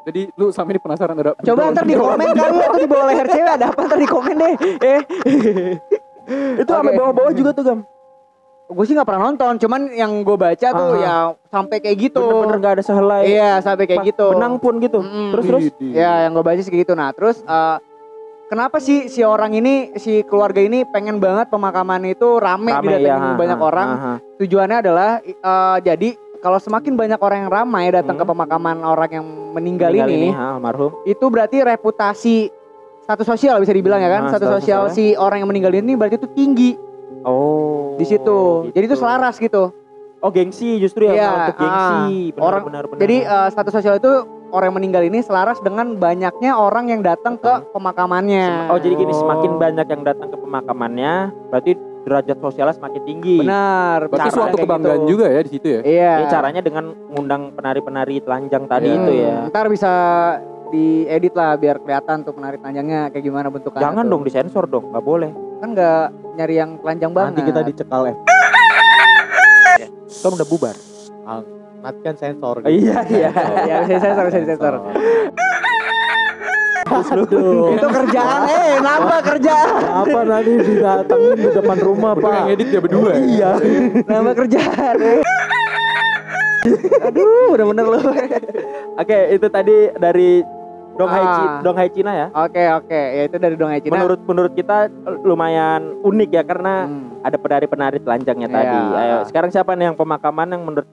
Jadi 0.00 0.20
lu 0.32 0.46
sama 0.48 0.68
ini 0.70 0.80
penasaran 0.80 1.12
ada 1.14 1.32
Coba 1.36 1.60
ntar 1.70 1.84
di 1.84 1.92
komen 1.92 2.28
kan 2.32 2.48
lu 2.50 2.64
tuh 2.66 2.80
di 2.80 2.88
bawah 2.88 3.06
leher 3.06 3.26
cewek 3.26 3.52
ada 3.52 3.66
apa 3.68 3.80
ntar 3.82 3.98
di 3.98 4.08
komen 4.08 4.34
deh. 4.34 4.54
Eh, 4.80 5.00
Itu 6.62 6.70
sampai 6.70 6.92
Oke. 6.92 6.98
bawah-bawah 7.00 7.32
juga 7.32 7.50
tuh 7.50 7.64
gam. 7.64 7.78
Gue 8.70 8.84
sih 8.86 8.94
nggak 8.94 9.02
pernah 9.04 9.22
nonton, 9.26 9.58
cuman 9.58 9.90
yang 9.90 10.22
gue 10.22 10.36
baca 10.36 10.68
tuh 10.70 10.94
Aha. 10.94 11.02
ya 11.02 11.14
sampai 11.46 11.76
kayak 11.78 11.96
gitu. 12.00 12.22
Bener-bener 12.22 12.58
gak 12.60 12.74
ada 12.78 12.84
sehelai. 12.86 13.22
Iya, 13.26 13.50
sampai 13.58 13.84
kayak 13.84 14.06
gitu. 14.06 14.26
Benang 14.30 14.56
pun 14.56 14.78
gitu. 14.78 15.02
Mm-mm. 15.02 15.34
Terus 15.34 15.44
terus. 15.44 15.62
Ya, 15.82 16.24
yang 16.24 16.32
gue 16.32 16.44
baca 16.44 16.56
sih 16.56 16.70
kayak 16.70 16.86
gitu. 16.86 16.94
Nah, 16.94 17.10
terus 17.10 17.42
eh, 17.42 17.76
kenapa 18.46 18.78
sih 18.78 19.06
si 19.06 19.20
orang 19.20 19.52
ini, 19.52 19.90
si 19.96 20.22
keluarga 20.22 20.58
ini 20.58 20.86
pengen 20.86 21.18
banget 21.18 21.50
pemakaman 21.50 22.06
itu 22.06 22.38
rame, 22.38 22.70
Rame, 22.70 22.82
didatengin 22.86 23.34
ya, 23.34 23.36
banyak 23.36 23.58
ha, 23.58 23.64
orang? 23.64 23.88
ha. 23.90 24.12
Tujuannya 24.38 24.76
adalah 24.80 25.10
eh, 25.20 25.76
jadi 25.82 26.08
kalau 26.38 26.56
semakin 26.56 26.94
banyak 26.94 27.18
orang 27.18 27.38
yang 27.44 27.52
ramai 27.52 27.84
datang 27.90 28.16
Hmm. 28.16 28.22
ke 28.22 28.30
pemakaman 28.30 28.76
orang 28.80 29.10
yang 29.12 29.26
meninggal, 29.52 29.90
Meninggal 29.92 30.08
ini, 30.08 30.28
ha, 30.30 30.56
almarhum. 30.56 30.94
itu 31.04 31.26
berarti 31.26 31.60
reputasi 31.60 32.36
status 33.02 33.26
sosial 33.26 33.58
bisa 33.58 33.74
dibilang 33.74 33.98
ya 33.98 34.08
kan? 34.08 34.22
Ah, 34.24 34.28
status 34.30 34.46
status 34.46 34.56
sosial 34.62 34.80
sosialnya. 34.88 34.94
si 34.94 35.18
orang 35.18 35.42
yang 35.42 35.50
meninggal 35.50 35.74
ini 35.74 35.92
berarti 35.92 36.16
itu 36.16 36.30
tinggi 36.32 36.70
Oh. 37.22 37.94
di 37.94 38.04
situ. 38.04 38.70
Jadi 38.70 38.84
itu 38.84 38.96
gitu. 38.96 39.02
selaras 39.02 39.36
gitu. 39.36 39.70
Oh 40.20 40.28
gengsi 40.28 40.76
justru 40.76 41.08
ya 41.08 41.12
Iya, 41.14 41.28
untuk 41.34 41.56
gengsi. 41.58 42.16
Benar, 42.30 42.44
orang- 42.44 42.64
benar, 42.68 42.82
benar. 42.86 43.00
Jadi 43.00 43.16
eh, 43.22 43.48
status 43.48 43.72
sosial 43.72 43.96
itu 43.96 44.12
orang 44.50 44.66
yang 44.68 44.76
meninggal 44.76 45.02
ini 45.02 45.18
selaras 45.20 45.56
dengan 45.60 45.96
banyaknya 45.96 46.52
orang 46.52 46.92
yang 46.92 47.00
datang 47.00 47.36
ke 47.36 47.52
pemakamannya. 47.72 48.68
Oh 48.68 48.76
jadi 48.76 48.94
gini 48.94 49.12
Oh. 49.12 49.20
semakin 49.20 49.56
banyak 49.56 49.86
yang 49.88 50.02
datang 50.04 50.28
ke 50.28 50.36
pemakamannya, 50.36 51.14
berarti 51.48 51.72
derajat 52.00 52.36
sosialnya 52.36 52.74
semakin 52.74 53.02
tinggi. 53.04 53.36
Benar. 53.38 54.08
Berarti 54.08 54.30
suatu 54.30 54.56
kayak 54.56 54.64
kebanggaan 54.64 55.00
gitu. 55.00 55.10
juga 55.10 55.26
ya 55.28 55.40
di 55.40 55.50
situ 55.50 55.66
ya. 55.68 55.80
Iya. 55.80 56.12
Ini 56.16 56.26
caranya 56.28 56.60
dengan 56.60 56.84
ngundang 57.12 57.42
penari-penari 57.52 58.16
telanjang 58.20 58.64
tadi 58.66 58.88
Iya. 58.88 58.96
itu 58.96 59.12
ya. 59.14 59.36
Ntar 59.48 59.66
bisa 59.68 59.92
diedit 60.70 61.34
lah 61.34 61.56
biar 61.56 61.76
kelihatan 61.80 62.22
tuh 62.22 62.32
penari 62.32 62.56
telanjangnya 62.56 63.08
kayak 63.08 63.24
gimana 63.24 63.48
bentukannya. 63.48 63.84
Jangan 63.84 64.04
tuh. 64.04 64.10
dong 64.10 64.22
disensor 64.22 64.64
dong, 64.66 64.84
nggak 64.90 65.02
boleh. 65.02 65.30
Kan 65.60 65.68
nggak 65.70 66.02
nyari 66.34 66.54
yang 66.56 66.70
telanjang 66.80 67.12
banget. 67.12 67.30
Nanti 67.30 67.42
kita 67.44 67.60
dicekal 67.62 68.02
ya. 68.08 68.14
Kan 70.20 70.30
udah 70.32 70.46
bubar. 70.46 70.76
Nanti 71.80 72.00
kan 72.02 72.14
sensor. 72.22 72.56
Iya, 72.64 72.98
iya. 73.08 73.30
Ya, 73.62 73.76
bisa 73.80 73.94
disensor, 73.94 74.24
bisa 74.26 74.38
disensor. 74.40 74.74
Aduh. 76.90 77.70
Itu 77.70 77.86
kerjaan, 77.86 78.40
eh, 78.50 78.70
nambah 78.82 79.20
kerjaan, 79.22 79.78
Apa 80.02 80.20
nanti 80.26 80.58
didatengin 80.58 81.38
di 81.38 81.48
depan 81.54 81.78
rumah, 81.78 82.12
Udah 82.12 82.30
yang 82.34 82.46
Pak? 82.50 82.52
edit 82.52 82.66
dia 82.66 82.80
berdua. 82.82 83.08
ya? 83.08 83.18
Iya. 83.22 83.50
nambah 84.02 84.34
kerjaan. 84.36 84.94
eh. 84.98 85.20
Aduh, 87.06 87.54
udah 87.54 87.66
bener 87.68 87.86
loh. 87.86 88.02
Oke, 88.98 89.18
itu 89.30 89.46
tadi 89.48 89.76
dari 89.96 90.42
Donghai, 90.92 91.20
Ah. 91.20 91.32
Ci- 91.32 91.62
Donghai 91.62 91.88
Cina 91.88 92.12
ya. 92.12 92.26
Oke, 92.30 92.62
oke, 92.74 93.00
ya 93.10 93.22
itu 93.24 93.36
dari 93.36 93.54
Dongai 93.54 93.80
Cina. 93.80 93.92
Menurut 93.94 94.20
menurut 94.22 94.52
kita 94.52 94.86
lumayan 95.20 95.96
unik 96.00 96.30
ya 96.30 96.42
karena 96.42 96.84
Hmm. 96.84 97.20
ada 97.20 97.36
penari-penari 97.36 97.98
telanjangnya 97.98 98.46
Iya. 98.46 98.54
tadi. 98.54 98.78
Ayo, 98.94 99.16
sekarang 99.24 99.50
siapa 99.50 99.72
nih 99.72 99.88
yang 99.88 99.96
pemakaman 99.96 100.48
yang 100.48 100.62
menurut 100.62 100.88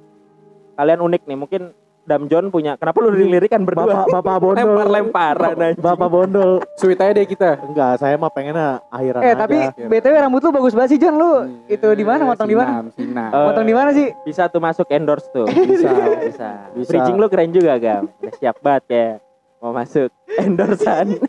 kalian 0.73 0.99
unik 1.01 1.21
nih? 1.23 1.37
Mungkin 1.37 1.61
Dam 2.07 2.31
John 2.31 2.47
punya. 2.47 2.79
Kenapa 2.79 3.03
lu 3.03 3.11
lirik-lirikan 3.11 3.67
berdua? 3.67 4.07
Bapak 4.07 4.23
Bapak 4.23 4.35
Bondol. 4.55 4.63
Lempar-lemparan 4.63 5.51
anjing. 5.59 5.83
Bapak 5.83 6.07
Bondol. 6.07 6.51
Sweet 6.79 7.03
aja 7.03 7.11
deh 7.11 7.27
kita. 7.27 7.59
Enggak, 7.59 7.99
saya 7.99 8.15
mah 8.15 8.31
pengennya 8.31 8.79
akhiran 8.87 9.19
Eh 9.19 9.27
aja. 9.27 9.43
tapi. 9.43 9.57
BTW 9.91 10.15
rambut 10.15 10.39
lu 10.39 10.55
bagus 10.55 10.71
banget 10.71 10.95
sih 10.95 10.99
John 11.03 11.19
lu. 11.19 11.31
Itu 11.67 11.91
di 11.91 12.07
mana 12.07 12.23
motong 12.23 12.47
di 12.47 12.55
mana? 12.55 12.79
Eh, 12.95 13.43
Motong 13.43 13.67
di 13.67 13.75
mana 13.75 13.91
sih? 13.91 14.07
Bisa 14.23 14.47
tuh 14.47 14.63
masuk 14.63 14.87
endorse 14.87 15.27
tuh. 15.29 15.51
Bisa. 15.67 15.91
Bisa. 16.23 16.49
Bisa. 16.71 16.87
Bridging 16.87 17.19
lu 17.19 17.27
keren 17.27 17.51
juga, 17.51 17.75
Gam. 17.75 18.07
Udah 18.13 18.33
siap 18.33 18.55
banget 18.61 18.83
kayak 18.87 19.15
mau 19.57 19.71
masuk 19.71 20.09
endorsean. 20.35 21.07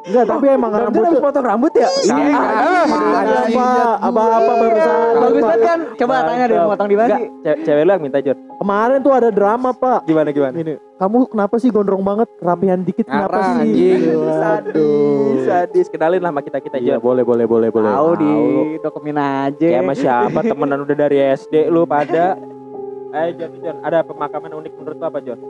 Enggak, 0.00 0.32
tapi 0.32 0.48
emang 0.48 0.72
John 0.72 0.80
rambut 0.88 1.04
habis 1.04 1.20
potong 1.20 1.44
rambut 1.44 1.72
ya? 1.76 1.88
Iya. 2.00 2.40
Makanya 2.88 3.36
apa 4.00 4.20
apa-apa 4.24 4.52
barusan. 4.56 4.96
Bagus 5.12 5.42
banget 5.44 5.60
kan? 5.60 5.78
Coba 5.92 6.08
Mantap. 6.10 6.24
tanya 6.24 6.44
deh 6.48 6.58
motong 6.64 6.88
di 6.88 6.96
mana 6.96 7.16
cewek 7.60 7.82
lu 7.84 7.90
yang 7.92 8.00
minta 8.00 8.18
John. 8.24 8.38
Kemarin 8.56 8.98
tuh 9.04 9.12
ada 9.12 9.28
drama, 9.28 9.70
Pak. 9.76 10.00
Gimana 10.08 10.32
gimana? 10.32 10.56
Ini, 10.56 10.72
kamu 10.96 11.16
kenapa 11.28 11.54
sih 11.60 11.68
gondrong 11.68 12.00
banget? 12.00 12.32
Kerapihan 12.40 12.80
dikit 12.80 13.04
kenapa 13.04 13.28
Ngarang, 13.28 13.44
sih? 13.44 13.60
anjing. 13.60 14.00
Waduh. 14.16 15.28
Sadis. 15.44 15.86
Kenalin 15.92 16.20
lah 16.20 16.30
sama 16.32 16.40
kita-kita 16.40 16.76
Iya, 16.80 16.96
John. 16.96 17.04
boleh, 17.04 17.22
boleh, 17.22 17.44
boleh, 17.44 17.68
boleh. 17.68 17.92
Tahu 17.92 18.10
di 18.16 18.32
dokumen 18.80 19.16
aja. 19.20 19.66
Kayak 19.68 19.84
sama 19.84 19.94
siapa 19.94 20.40
temenan 20.40 20.80
udah 20.80 20.96
dari 20.98 21.18
SD 21.36 21.68
lu 21.68 21.84
pada 21.84 22.40
Eh 23.10 23.36
John, 23.36 23.52
John, 23.60 23.76
ada 23.82 24.00
pemakaman 24.00 24.48
unik 24.54 24.72
menurut 24.76 24.96
lu 24.96 25.04
apa 25.04 25.20
John? 25.20 25.40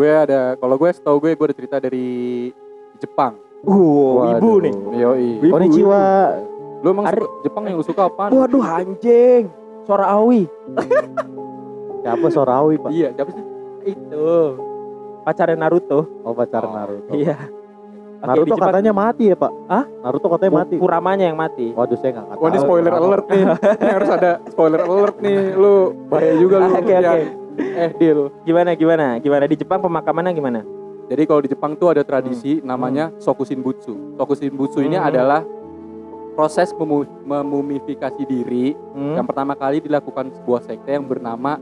Gue 0.00 0.08
ada, 0.08 0.56
kalau 0.56 0.80
gue 0.80 0.88
setahu 0.88 1.20
gue, 1.20 1.36
gue 1.36 1.44
ada 1.44 1.52
cerita 1.52 1.76
dari 1.76 2.48
Jepang. 2.96 3.36
Uh, 3.60 4.32
ibu 4.32 4.56
nih. 4.58 4.72
Yoi. 4.96 5.28
Wibu, 5.38 5.52
Konnichiwa. 5.52 6.04
Lu 6.80 6.88
emang 6.88 7.04
Ari- 7.04 7.20
suka 7.20 7.44
Jepang 7.44 7.62
yang 7.68 7.76
lu 7.76 7.84
suka 7.84 8.02
apaan? 8.08 8.32
Waduh 8.32 8.64
anjing. 8.64 9.52
Suara 9.84 10.08
Awi. 10.16 10.48
Siapa 12.00 12.26
Sorawi, 12.32 12.80
Pak? 12.80 12.88
Iya, 12.88 13.12
siapa 13.12 13.28
sih? 13.28 13.44
Itu. 13.86 14.56
Pacarnya 15.20 15.56
Naruto. 15.58 16.08
Oh, 16.24 16.32
pacar 16.32 16.64
Oh. 16.64 16.72
Naruto. 16.72 17.12
Iya. 17.12 17.36
Oke, 17.36 18.24
Naruto 18.24 18.56
Jepang- 18.56 18.68
katanya 18.72 18.92
mati 18.94 19.24
ya, 19.28 19.36
Pak? 19.36 19.52
Hah? 19.68 19.84
Naruto 20.00 20.26
katanya 20.30 20.52
mati. 20.54 20.74
Kuramanya 20.76 21.28
yang 21.28 21.36
mati. 21.36 21.76
Waduh, 21.76 22.00
saya 22.00 22.16
nggak 22.16 22.26
Wah, 22.30 22.48
ini 22.48 22.56
tahu. 22.56 22.64
spoiler 22.64 22.94
alert 22.94 23.26
nih. 23.28 23.44
Ini 23.52 23.92
harus 23.92 24.10
ada 24.10 24.30
spoiler 24.48 24.80
alert 24.80 25.16
nih. 25.20 25.40
Lu 25.52 25.72
bahaya 26.08 26.34
juga 26.40 26.56
lu. 26.58 26.72
Oke, 26.80 26.88
Ya. 26.88 27.12
oke. 27.12 27.24
Eh, 27.80 27.90
deal. 27.96 28.30
Gimana 28.42 28.72
gimana? 28.72 29.18
Gimana 29.18 29.44
di 29.44 29.54
Jepang 29.54 29.80
pemakamannya 29.80 30.32
gimana? 30.32 30.60
Jadi 31.06 31.22
kalau 31.24 31.40
di 31.40 31.48
Jepang 31.48 31.74
tuh 31.74 31.90
ada 31.90 32.02
tradisi 32.02 32.60
namanya 32.60 33.10
Sokushinbutsu. 33.16 34.14
Sokushinbutsu 34.14 34.78
ini 34.80 34.94
Hmm. 34.94 35.04
adalah 35.04 35.42
proses 36.32 36.70
memu- 36.72 37.10
memumifikasi 37.20 38.22
diri 38.22 38.72
Hmm? 38.94 39.14
yang 39.14 39.26
pertama 39.26 39.52
kali 39.52 39.78
dilakukan 39.78 40.30
sebuah 40.32 40.62
sekte 40.62 40.88
yang 40.88 41.04
bernama 41.04 41.58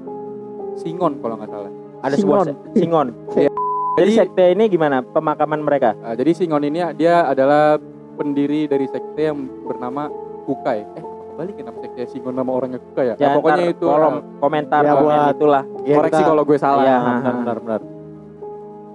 Singon 0.77 1.19
kalau 1.19 1.35
nggak 1.35 1.49
salah. 1.49 1.73
Ada 1.99 2.15
sebuah 2.15 2.37
Singon. 2.39 2.47
se- 2.47 2.59
Singon. 2.77 3.09
Iya. 3.39 3.51
Jadi 3.97 4.07
Jadi, 4.07 4.13
sekte 4.15 4.45
ini 4.53 4.65
gimana 4.69 5.03
pemakaman 5.03 5.59
mereka? 5.59 5.97
uh, 5.99 6.15
jadi 6.15 6.31
Singon 6.31 6.63
ini 6.63 6.79
dia 6.95 7.27
adalah 7.27 7.81
pendiri 8.15 8.67
dari 8.67 8.87
sekte 8.87 9.23
yang 9.25 9.39
bernama 9.65 10.07
Kukai. 10.45 10.87
Eh, 10.95 11.05
balik 11.39 11.55
ya 11.55 11.65
nama 11.65 11.79
sekte 11.79 12.03
Singon 12.11 12.35
nama 12.35 12.51
orangnya 12.51 12.83
Kukai 12.83 13.05
ya? 13.05 13.09
Ya, 13.09 13.15
Jangan 13.17 13.35
pokoknya 13.39 13.55
ntar 13.57 13.71
itu 13.71 13.87
kolom 13.87 14.15
komentar 14.37 14.81
Ya, 14.83 14.91
komen 14.91 15.07
buat- 15.07 15.31
itulah. 15.33 15.63
Iya, 15.81 15.95
koreksi 15.95 16.23
kalau 16.25 16.43
gue 16.43 16.59
salah. 16.59 16.83
Iya. 16.83 16.97
Benar, 16.99 17.35
benar, 17.39 17.59
benar. 17.63 17.81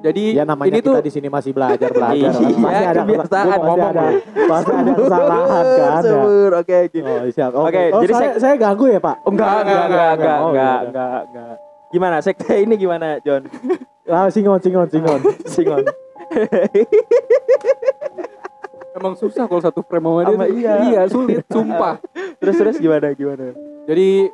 Jadi 0.03 0.23
Ya 0.35 0.43
namanya 0.43 0.67
ini 0.67 0.77
kita 0.77 0.89
tuh 0.91 1.00
di 1.00 1.12
sini 1.15 1.27
masih 1.31 1.51
belajar 1.55 1.89
belajar. 1.95 2.15
Iya, 2.19 2.29
pasti 2.59 2.83
ada 2.83 3.01
kebiasaan 3.01 3.45
ngomong 3.55 3.79
ada 3.88 4.05
pasti 4.43 4.71
ada 4.73 4.91
kesalahan 4.93 5.47
kan 5.79 5.79
ya. 5.79 6.03
Sebur, 6.03 6.51
oke. 6.53 6.77
Oh, 7.00 7.19
siap. 7.31 7.51
Oke. 7.55 7.63
Oke, 7.63 7.81
oh, 7.88 8.01
jadi 8.03 8.13
saya, 8.13 8.31
saya 8.35 8.53
ganggu 8.59 8.85
ya, 8.85 9.00
Pak? 9.00 9.15
Oh, 9.23 9.31
enggak, 9.31 9.47
enggak, 9.47 9.63
enggak, 9.63 9.85
enggak, 9.88 10.12
enggak, 10.12 10.38
Oh, 10.38 10.50
enggak, 10.51 10.67
iya. 10.75 10.83
enggak, 10.83 11.19
enggak. 11.23 11.55
Gimana 11.93 12.15
sekte 12.19 12.53
ini 12.57 12.75
gimana, 12.75 13.07
John? 13.21 13.47
Ah, 14.03 14.27
singon, 14.27 14.59
singon, 14.59 14.88
singon. 14.91 15.19
Singon. 15.55 15.83
Emang 18.93 19.13
susah 19.13 19.43
kalau 19.43 19.59
satu 19.59 19.81
frame 19.81 20.05
sama 20.05 20.45
dia. 20.45 20.47
Iya. 20.47 20.73
iya, 20.85 21.01
sulit, 21.05 21.43
sumpah. 21.45 21.97
terus 22.39 22.55
terus 22.55 22.75
gimana 22.77 23.12
gimana? 23.12 23.51
Jadi 23.83 24.29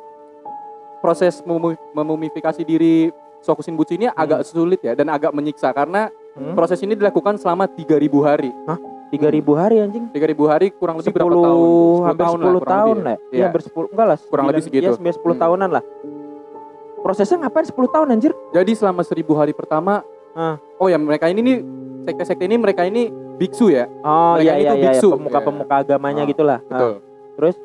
proses 0.98 1.40
memu- 1.42 1.80
memumifikasi 1.90 2.60
diri 2.60 3.08
Sokushinbutsu 3.40 3.96
ini 3.96 4.04
agak 4.06 4.44
sulit 4.44 4.78
ya 4.78 4.92
dan 4.92 5.08
agak 5.08 5.32
menyiksa 5.32 5.72
karena 5.72 6.12
Hmm? 6.30 6.54
proses 6.54 6.78
ini 6.78 6.94
dilakukan 6.94 7.34
selama 7.36 7.66
3000 7.66 7.98
hari. 8.22 8.54
3000 9.10 9.42
hari 9.52 9.82
anjing. 9.82 10.06
3000 10.08 10.46
hari 10.46 10.70
kurang 10.70 10.94
lebih 10.96 11.10
10 11.10 11.16
berapa 11.18 11.34
tahun? 11.42 11.58
10 11.58 12.06
hampir 12.06 12.22
10 12.22 12.30
tahun 12.30 12.38
lah, 12.38 12.62
tahun 12.62 12.96
lah. 12.96 13.10
ya. 13.10 13.16
Iya, 13.18 13.34
Iya. 13.34 13.44
hampir 13.44 13.62
10 13.66 13.86
enggak 13.90 14.06
lah. 14.06 14.16
Kurang 14.22 14.44
lebih 14.46 14.62
sembilan- 14.62 14.70
segitu. 14.70 14.84
Iya, 14.86 14.94
sembilan 14.94 15.14
10 15.16 15.34
Hmm. 15.34 15.42
tahunan 15.42 15.70
lah. 15.72 15.84
Prosesnya 17.00 17.36
ngapain 17.40 17.66
10 17.66 17.88
tahun 17.88 18.06
anjir? 18.10 18.32
Jadi 18.52 18.72
selama 18.72 19.02
1000 19.02 19.34
hari 19.34 19.50
pertama 19.50 20.04
Ah. 20.30 20.54
Oh 20.78 20.86
ya 20.86 20.94
mereka 20.94 21.26
ini 21.26 21.42
nih 21.42 21.56
sekte-sekte 22.06 22.44
ini 22.44 22.54
mereka 22.54 22.86
ini 22.86 23.10
biksu 23.40 23.72
ya. 23.72 23.88
Oh 24.00 24.36
Mereka 24.36 24.44
iya 24.44 24.54
iya 24.54 24.70
iya, 24.70 24.84
biksu. 24.92 25.08
pemuka-pemuka 25.10 25.74
agamanya 25.80 26.22
Ah, 26.22 26.28
gitulah. 26.28 26.58
Betul. 26.62 26.92
terus? 27.34 27.56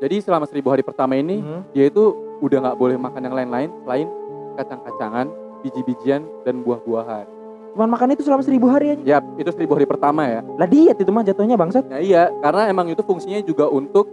Jadi 0.00 0.16
selama 0.18 0.48
1000 0.48 0.64
hari 0.66 0.80
pertama 0.80 1.12
Ah. 1.12 1.20
ini 1.20 1.36
Hmm. 1.38 1.60
dia 1.70 1.84
itu 1.86 2.02
udah 2.40 2.58
nggak 2.58 2.76
boleh 2.76 2.96
makan 2.96 3.20
yang 3.20 3.36
lain-lain 3.36 3.68
selain 3.84 4.08
kacang-kacangan, 4.56 5.26
biji-bijian 5.60 6.24
dan 6.42 6.64
buah-buahan. 6.64 7.28
Cuman 7.70 7.86
makan 7.86 8.08
itu 8.10 8.24
selama 8.24 8.40
1000 8.40 8.66
hari 8.66 8.86
anjing. 8.90 9.06
Yap, 9.06 9.24
itu 9.36 9.50
1000 9.52 9.76
hari 9.76 9.84
pertama 9.84 10.24
ya. 10.24 10.40
Lah 10.56 10.64
diet 10.64 10.96
itu 10.96 11.10
mah 11.10 11.20
jatuhnya 11.20 11.54
bangsat. 11.54 11.84
Nah 11.84 12.00
iya, 12.00 12.32
karena 12.40 12.66
emang 12.66 12.88
itu 12.88 12.98
fungsinya 13.00 13.38
juga 13.40 13.68
untuk 13.68 14.08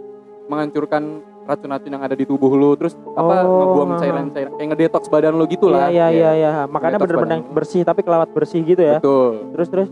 menghancurkan 0.46 1.02
racun-racun 1.42 1.90
yang 1.90 2.04
ada 2.04 2.12
di 2.12 2.22
tubuh 2.22 2.52
lu, 2.52 2.76
terus 2.76 2.92
apa 3.10 3.42
Oh, 3.42 3.56
ngebuang 3.58 3.90
ha, 3.90 3.96
cairan-cairan 3.98 4.52
kayak 4.54 4.68
ngedetox 4.70 5.08
badan 5.08 5.34
lu 5.34 5.44
gitu 5.46 5.66
lah. 5.66 5.88
Iya 5.88 6.06
iya 6.06 6.08
iya 6.12 6.30
iya. 6.36 6.50
Makanya 6.66 7.00
bener-bener 7.00 7.40
bersih 7.48 7.82
tapi 7.82 8.04
kelewat 8.04 8.28
bersih 8.30 8.60
gitu 8.62 8.78
ya. 8.78 9.00
Betul. 9.00 9.56
Terus 9.56 9.68
terus 9.68 9.88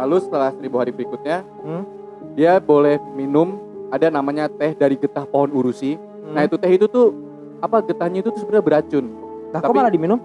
Lalu 0.00 0.16
setelah 0.18 0.50
1000 0.50 0.80
hari 0.80 0.90
berikutnya, 0.90 1.44
Hmm. 1.60 1.84
dia 2.32 2.56
boleh 2.56 2.96
minum 3.12 3.60
ada 3.90 4.08
namanya 4.08 4.48
teh 4.48 4.72
dari 4.72 4.96
getah 4.96 5.24
pohon 5.24 5.50
urusi. 5.50 5.96
hmm. 5.96 6.32
Nah 6.32 6.42
itu 6.42 6.56
teh 6.56 6.70
itu 6.70 6.86
tuh 6.86 7.12
apa 7.60 7.84
getahnya 7.84 8.24
itu 8.24 8.32
tuh 8.32 8.40
sebenarnya 8.40 8.64
beracun. 8.64 9.04
Kok 9.50 9.60
tapi- 9.60 9.76
malah 9.76 9.92
diminum? 9.92 10.20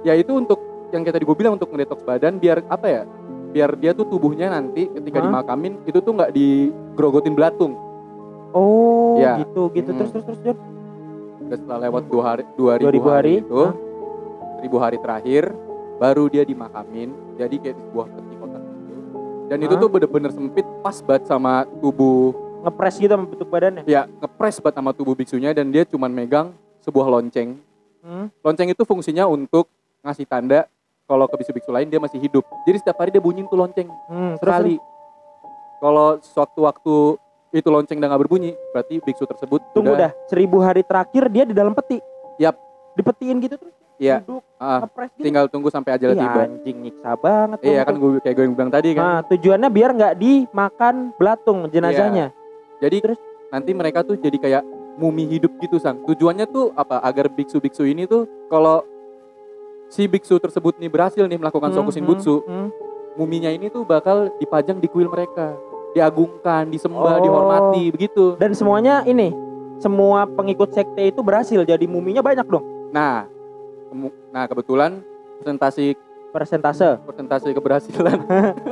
Ya 0.00 0.16
itu 0.16 0.32
untuk 0.32 0.56
yang 0.90 1.04
kita 1.04 1.12
tadi 1.12 1.26
gue 1.26 1.36
bilang 1.36 1.54
untuk 1.54 1.68
ngedetox 1.68 2.00
badan 2.00 2.40
biar 2.40 2.64
apa 2.66 2.86
ya? 2.88 3.02
Biar 3.50 3.74
dia 3.76 3.92
tuh 3.92 4.06
tubuhnya 4.06 4.48
nanti 4.48 4.86
ketika 4.88 5.20
Hah? 5.20 5.26
dimakamin 5.26 5.84
itu 5.84 5.98
tuh 5.98 6.12
nggak 6.14 6.32
digerogotin 6.32 7.34
belatung. 7.34 7.74
Oh, 8.50 9.18
Iya. 9.18 9.42
gitu 9.44 9.68
gitu. 9.70 9.90
Hmm. 9.92 9.98
Terus 10.00 10.10
terus 10.10 10.26
terus. 10.40 10.58
Udah 11.40 11.56
setelah 11.58 11.80
lewat 11.84 12.02
dua 12.06 12.22
hari, 12.24 12.42
dua 12.54 12.72
2000 12.78 12.90
ribu 12.90 13.08
hari, 13.08 13.14
hari 13.14 13.32
itu, 13.42 13.60
seribu 14.56 14.76
hari 14.78 14.98
terakhir, 14.98 15.42
baru 15.98 16.24
dia 16.26 16.42
dimakamin. 16.42 17.10
Jadi 17.36 17.54
kayak 17.58 17.74
di 17.74 17.82
sebuah 17.84 18.06
gitu. 18.08 18.39
Dan 19.50 19.58
itu 19.60 19.74
tuh 19.74 19.90
bener-bener 19.90 20.30
sempit, 20.30 20.62
pas 20.78 20.94
banget 21.02 21.26
sama 21.26 21.66
tubuh, 21.82 22.30
Ngepres 22.60 22.94
gitu 22.96 23.08
sama 23.08 23.24
bentuk 23.24 23.48
badannya. 23.48 23.82
ya 23.82 24.04
ngepres 24.20 24.60
banget 24.60 24.76
sama 24.76 24.90
tubuh 24.92 25.16
biksunya 25.16 25.50
dan 25.50 25.72
dia 25.72 25.82
cuman 25.82 26.06
megang 26.06 26.54
sebuah 26.78 27.08
lonceng. 27.08 27.56
Hmm. 27.98 28.30
Lonceng 28.40 28.68
itu 28.68 28.84
fungsinya 28.84 29.24
untuk 29.24 29.66
ngasih 30.00 30.22
tanda 30.24 30.68
kalau 31.04 31.24
ke 31.24 31.34
biksu-biksu 31.34 31.72
lain 31.72 31.88
dia 31.88 31.98
masih 31.98 32.20
hidup. 32.20 32.44
Jadi 32.62 32.76
setiap 32.78 33.00
hari 33.00 33.10
dia 33.10 33.18
bunyiin 33.18 33.48
tuh 33.48 33.58
lonceng 33.58 33.88
Hmm, 34.06 34.36
sekali. 34.36 34.76
Kalau 35.80 36.20
sewaktu-waktu 36.20 36.94
itu 37.50 37.66
lonceng 37.66 37.96
udah 37.96 38.08
nggak 38.12 38.22
berbunyi, 38.22 38.52
berarti 38.70 39.00
biksu 39.00 39.24
tersebut 39.24 39.58
Tunggu 39.72 39.96
udah, 39.96 40.12
dah, 40.12 40.28
seribu 40.28 40.60
hari 40.60 40.84
terakhir 40.84 41.26
dia 41.26 41.42
di 41.42 41.56
dalam 41.56 41.72
peti. 41.72 41.96
Yap. 42.36 42.54
Dipetiin 42.92 43.40
gitu 43.40 43.56
terus. 43.56 43.74
Iya. 44.00 44.24
Duduk, 44.24 44.40
ah, 44.56 44.80
ngepres 44.88 45.12
gitu. 45.12 45.24
tinggal 45.28 45.44
tunggu 45.52 45.68
sampai 45.68 46.00
ajalnya 46.00 46.16
Ih, 46.16 46.24
tiba. 46.24 46.40
anjing 46.48 46.76
nyiksa 46.80 47.10
banget. 47.20 47.58
Iya 47.60 47.82
kan 47.84 47.94
gue 48.00 48.10
kayak 48.24 48.34
gue 48.34 48.44
yang 48.48 48.54
bilang 48.56 48.72
tadi 48.72 48.88
kan. 48.96 49.02
Nah, 49.04 49.18
tujuannya 49.28 49.68
biar 49.68 49.90
nggak 49.92 50.14
dimakan 50.16 50.94
belatung 51.20 51.68
jenazahnya. 51.68 52.32
Jadi 52.80 52.96
terus? 53.04 53.20
nanti 53.50 53.74
mereka 53.74 54.06
tuh 54.06 54.14
jadi 54.14 54.38
kayak 54.38 54.62
mumi 54.96 55.26
hidup 55.28 55.52
gitu 55.60 55.76
sang. 55.76 56.00
Tujuannya 56.06 56.48
tuh 56.48 56.72
apa? 56.72 57.02
Agar 57.02 57.28
biksu-biksu 57.28 57.84
ini 57.84 58.06
tuh 58.06 58.24
kalau 58.48 58.80
si 59.90 60.06
biksu 60.06 60.38
tersebut 60.38 60.78
nih 60.78 60.88
berhasil 60.88 61.26
nih 61.26 61.36
melakukan 61.36 61.74
Hmm, 61.74 61.82
sokushinbutsu, 61.82 62.40
hmm, 62.40 62.46
hmm. 62.46 62.68
muminya 63.18 63.50
ini 63.50 63.68
tuh 63.68 63.82
bakal 63.82 64.30
dipajang 64.38 64.78
di 64.78 64.86
kuil 64.86 65.10
mereka, 65.10 65.58
diagungkan, 65.92 66.70
disembah, 66.70 67.18
Oh. 67.18 67.24
dihormati 67.26 67.90
begitu. 67.90 68.38
Dan 68.38 68.54
semuanya 68.54 69.02
ini, 69.02 69.34
semua 69.76 70.30
pengikut 70.30 70.70
sekte 70.70 71.10
itu 71.10 71.20
berhasil 71.20 71.66
jadi 71.66 71.84
muminya 71.84 72.22
banyak 72.22 72.46
dong. 72.46 72.62
Nah, 72.94 73.26
nah 74.30 74.46
kebetulan 74.46 75.02
presentasi 75.42 75.98
Persentase, 76.30 77.02
presentasi 77.02 77.50
keberhasilan 77.50 78.22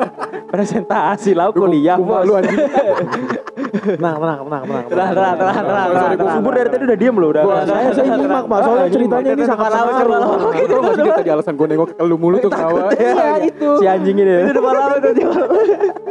presentasi 0.55 1.35
lau 1.35 1.51
kuliah 1.51 1.99
bos. 1.99 2.23
malu, 2.23 2.39
anjing. 2.39 2.55
Tenang, 2.55 4.15
tenang, 4.23 4.41
tenang, 4.47 4.63
tenang. 4.63 4.87
Tenang, 4.87 5.11
tenang, 5.11 5.35
tenang, 5.35 5.65
tenang, 5.67 5.89
Sorry, 5.91 6.15
Gua 6.23 6.31
subur 6.39 6.53
dari 6.55 6.69
tadi 6.71 6.83
udah 6.87 6.99
diem 7.03 7.17
loh, 7.19 7.29
udah. 7.35 7.43
Saya 7.67 7.91
saya 7.91 8.15
nyimak 8.15 8.47
Pak, 8.47 8.59
soalnya 8.63 8.87
ceritanya 8.95 9.31
ini 9.35 9.43
sangat 9.43 9.71
seru. 9.75 9.75
lawan, 9.75 9.95
coba 9.99 10.17
Lu 10.55 10.67
tau 10.71 10.81
gak 10.87 10.95
sih 11.03 11.13
tadi 11.19 11.31
alasan 11.35 11.55
gue 11.59 11.67
nengok 11.67 11.89
ke 11.91 12.03
lu 12.07 12.15
mulu 12.15 12.37
tuh 12.39 12.51
ketawa 12.55 12.81
Iya, 12.95 13.27
itu. 13.43 13.71
Si 13.83 13.85
anjing 13.91 14.17
ini. 14.23 14.35
Itu 14.39 14.53
depan 14.55 14.73
laut 14.79 14.99
tuh. 15.03 15.13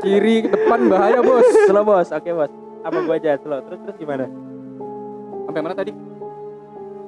Kiri 0.03 0.35
depan 0.51 0.79
bahaya 0.91 1.19
bos 1.23 1.47
Slow 1.63 1.83
bos, 1.87 2.07
oke 2.11 2.29
bos. 2.35 2.51
Apa 2.83 2.97
gua 3.07 3.15
aja 3.15 3.39
slow. 3.39 3.63
Terus 3.71 3.79
terus 3.87 3.95
gimana? 3.95 4.27
Sampai 5.47 5.61
mana 5.63 5.75
tadi? 5.79 5.95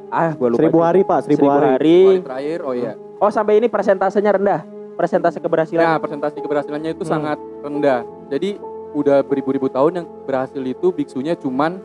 Ah, 0.10 0.34
gua 0.34 0.50
lupa. 0.50 0.60
Seribu 0.60 0.80
hari 0.82 1.02
Pak, 1.02 1.20
seribu, 1.24 1.46
hari. 1.48 1.66
hari. 1.70 1.98
Hari 2.04 2.22
terakhir, 2.26 2.60
oh 2.62 2.74
iya 2.74 2.94
Oh 3.20 3.28
sampai 3.28 3.60
ini 3.60 3.68
persentasenya 3.68 4.32
rendah. 4.32 4.62
Persentase 4.96 5.40
keberhasilan. 5.40 5.80
Nah, 5.82 5.96
presentasi 5.96 6.40
keberhasilannya 6.40 6.92
itu 6.92 7.04
Hmm. 7.04 7.12
sangat 7.14 7.38
rendah. 7.62 8.04
Jadi 8.28 8.60
udah 8.92 9.22
beribu-ribu 9.22 9.68
tahun 9.68 9.92
yang 9.96 10.08
berhasil 10.24 10.60
itu 10.60 10.88
biksunya 10.90 11.36
cuman 11.36 11.80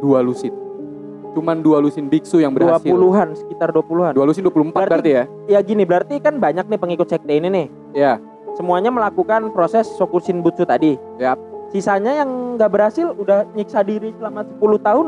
dua 0.00 0.22
lusin. 0.22 0.54
Cuman 1.34 1.58
dua 1.60 1.82
lusin 1.82 2.06
biksu 2.06 2.38
yang 2.38 2.54
berhasil. 2.54 2.86
20-an, 2.86 3.34
sekitar 3.34 3.74
20-an. 3.74 4.14
Dua 4.14 4.22
lusin 4.22 4.46
24 4.46 4.86
berarti, 4.86 5.10
Berarti- 5.10 5.14
ya? 5.50 5.58
Ya 5.58 5.60
gini, 5.60 5.82
berarti 5.82 6.14
kan 6.18 6.38
banyak 6.38 6.62
nih 6.64 6.78
pengikut 6.78 7.10
sekte 7.10 7.32
ini 7.32 7.50
nih. 7.50 7.66
Ya. 7.92 8.22
Semuanya 8.54 8.94
melakukan 8.94 9.50
proses 9.50 9.90
Sokushin 9.98 10.46
Butsu 10.46 10.62
tadi. 10.62 10.94
Yap. 11.18 11.42
Sisanya 11.74 12.22
yang 12.22 12.54
nggak 12.54 12.70
berhasil 12.70 13.10
udah 13.12 13.50
nyiksa 13.50 13.82
diri 13.82 14.14
selama 14.14 14.46
10 14.46 14.78
tahun, 14.78 15.06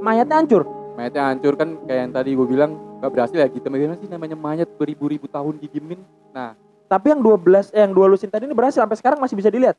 mayatnya 0.00 0.40
hancur. 0.40 0.64
Mayatnya 0.92 1.22
hancur 1.26 1.54
kan 1.54 1.78
kayak 1.84 2.00
yang 2.00 2.12
tadi 2.12 2.30
gue 2.32 2.46
bilang 2.46 2.70
gak 2.98 3.10
berhasil 3.10 3.36
ya 3.36 3.46
gitu. 3.46 3.64
Bagaimana 3.64 3.96
sih 3.96 4.06
namanya 4.06 4.36
mayat 4.36 4.68
beribu-ribu 4.74 5.26
tahun 5.26 5.56
didiemin? 5.58 6.00
Nah, 6.30 6.52
Tapi 6.84 7.06
yang 7.08 7.22
12 7.22 7.70
eh, 7.70 7.80
yang 7.80 7.94
dua 7.94 8.06
lusin 8.06 8.26
tadi 8.26 8.44
ini 8.44 8.52
berhasil 8.52 8.82
sampai 8.82 8.98
sekarang 8.98 9.18
masih 9.18 9.38
bisa 9.38 9.46
dilihat. 9.46 9.78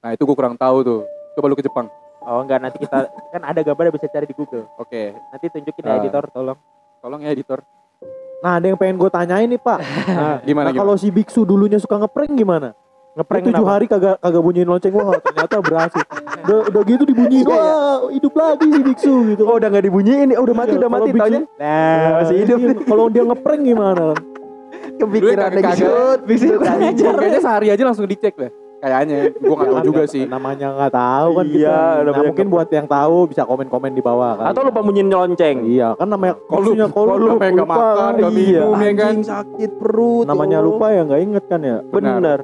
nah 0.00 0.10
itu 0.10 0.20
gue 0.20 0.34
kurang 0.34 0.56
tahu 0.56 0.80
tuh. 0.80 1.00
Coba 1.32 1.46
lu 1.46 1.54
ke 1.54 1.62
Jepang. 1.62 1.86
Oh 2.20 2.40
enggak 2.40 2.58
nanti 2.58 2.76
kita 2.76 3.06
kan 3.32 3.42
ada 3.44 3.60
gambarnya 3.60 3.92
bisa 3.92 4.06
cari 4.06 4.24
di 4.24 4.34
Google. 4.34 4.66
Oke, 4.76 5.14
Nanti 5.30 5.46
tunjukin 5.46 5.82
ya 5.82 5.90
Ah. 5.90 5.98
editor 5.98 6.24
tolong. 6.28 6.58
tolong 6.98 7.20
ya 7.22 7.30
editor. 7.30 7.62
Nah, 8.40 8.56
ada 8.56 8.66
yang 8.66 8.74
pengen 8.74 8.96
gue 8.96 9.06
tanyain 9.06 9.44
nih, 9.46 9.60
Pak. 9.60 9.78
Gimana 9.84 10.18
Nah, 10.18 10.36
gimana? 10.42 10.68
kalau 10.72 10.96
si 10.96 11.08
biksu 11.08 11.44
dulunya 11.44 11.76
suka 11.76 11.96
ngeprank 11.96 12.32
gimana? 12.32 12.72
Ngeprank 13.10 13.42
tujuh 13.44 13.66
hari 13.66 13.84
kagak 13.84 14.16
kagak 14.18 14.38
bunyiin 14.40 14.66
lonceng 14.66 14.94
wah 14.94 15.18
ternyata 15.18 15.56
berhasil. 15.58 16.02
Udah, 16.40 16.60
udah 16.72 16.82
gitu 16.84 17.02
dibunyiin 17.04 17.44
Iya, 17.44 17.52
iya. 17.52 17.60
wah 17.60 18.08
hidup 18.08 18.32
lagi 18.32 18.66
si 18.66 18.80
biksu 18.80 19.14
gitu. 19.28 19.42
Oh 19.44 19.54
udah 19.54 19.68
nggak 19.68 19.84
dibunyiin, 19.84 20.32
oh, 20.32 20.42
udah 20.42 20.54
mati 20.56 20.72
Iya, 20.72 20.78
udah 20.78 20.90
mati 20.90 21.10
biksu- 21.10 21.20
taunya. 21.20 21.40
Nah, 21.54 22.08
masih 22.16 22.36
hidup. 22.38 22.58
Kalau 22.82 23.04
dia 23.06 23.22
ngeprank 23.22 23.60
gimana? 23.60 24.06
Kepikiran 24.96 25.48
Dulu 25.48 25.58
lagi. 25.58 25.64
kagak- 25.76 26.20
Bisa 26.24 26.44
ajar. 26.56 27.12
Kayaknya 27.14 27.40
sehari 27.40 27.66
aja 27.68 27.82
langsung 27.84 28.06
dicek 28.06 28.34
deh. 28.34 28.50
Kayaknya, 28.80 29.16
gue 29.28 29.52
gak 29.52 29.60
Ya 29.60 29.72
tahu 29.76 29.84
juga 29.84 30.00
nggak- 30.00 30.08
sih. 30.08 30.24
Namanya 30.24 30.66
nggak 30.72 30.92
tahu 30.96 31.28
kan 31.30 31.44
Iya, 31.44 31.52
kita. 31.52 32.00
Nah, 32.08 32.22
mungkin 32.24 32.46
buat 32.48 32.68
yang 32.70 32.86
tahu 32.88 33.16
bisa 33.28 33.42
komen-komen 33.44 33.92
di 33.92 34.00
bawah 34.00 34.32
kan. 34.34 34.46
Atau 34.48 34.62
lupa 34.64 34.80
bunyiin 34.80 35.06
lonceng. 35.06 35.58
Iya, 35.68 35.92
kan 35.92 36.08
namanya 36.08 36.40
kalau 36.42 36.72
kalau 36.88 37.14
sampai 37.28 37.48
nggak 37.52 37.68
lupa, 37.68 37.76
makan, 37.76 38.12
nggak 38.16 38.32
iya. 38.32 38.60
minum, 38.64 38.76
ya 38.80 38.92
kan? 38.94 39.14
Sakit 39.20 39.70
perut. 39.76 40.24
Namanya 40.24 40.56
ya 40.56 40.64
lupa 40.64 40.86
ya 40.88 41.00
nggak 41.04 41.20
inget 41.20 41.44
kan 41.46 41.60
ya. 41.60 41.76
Bener. 41.84 42.40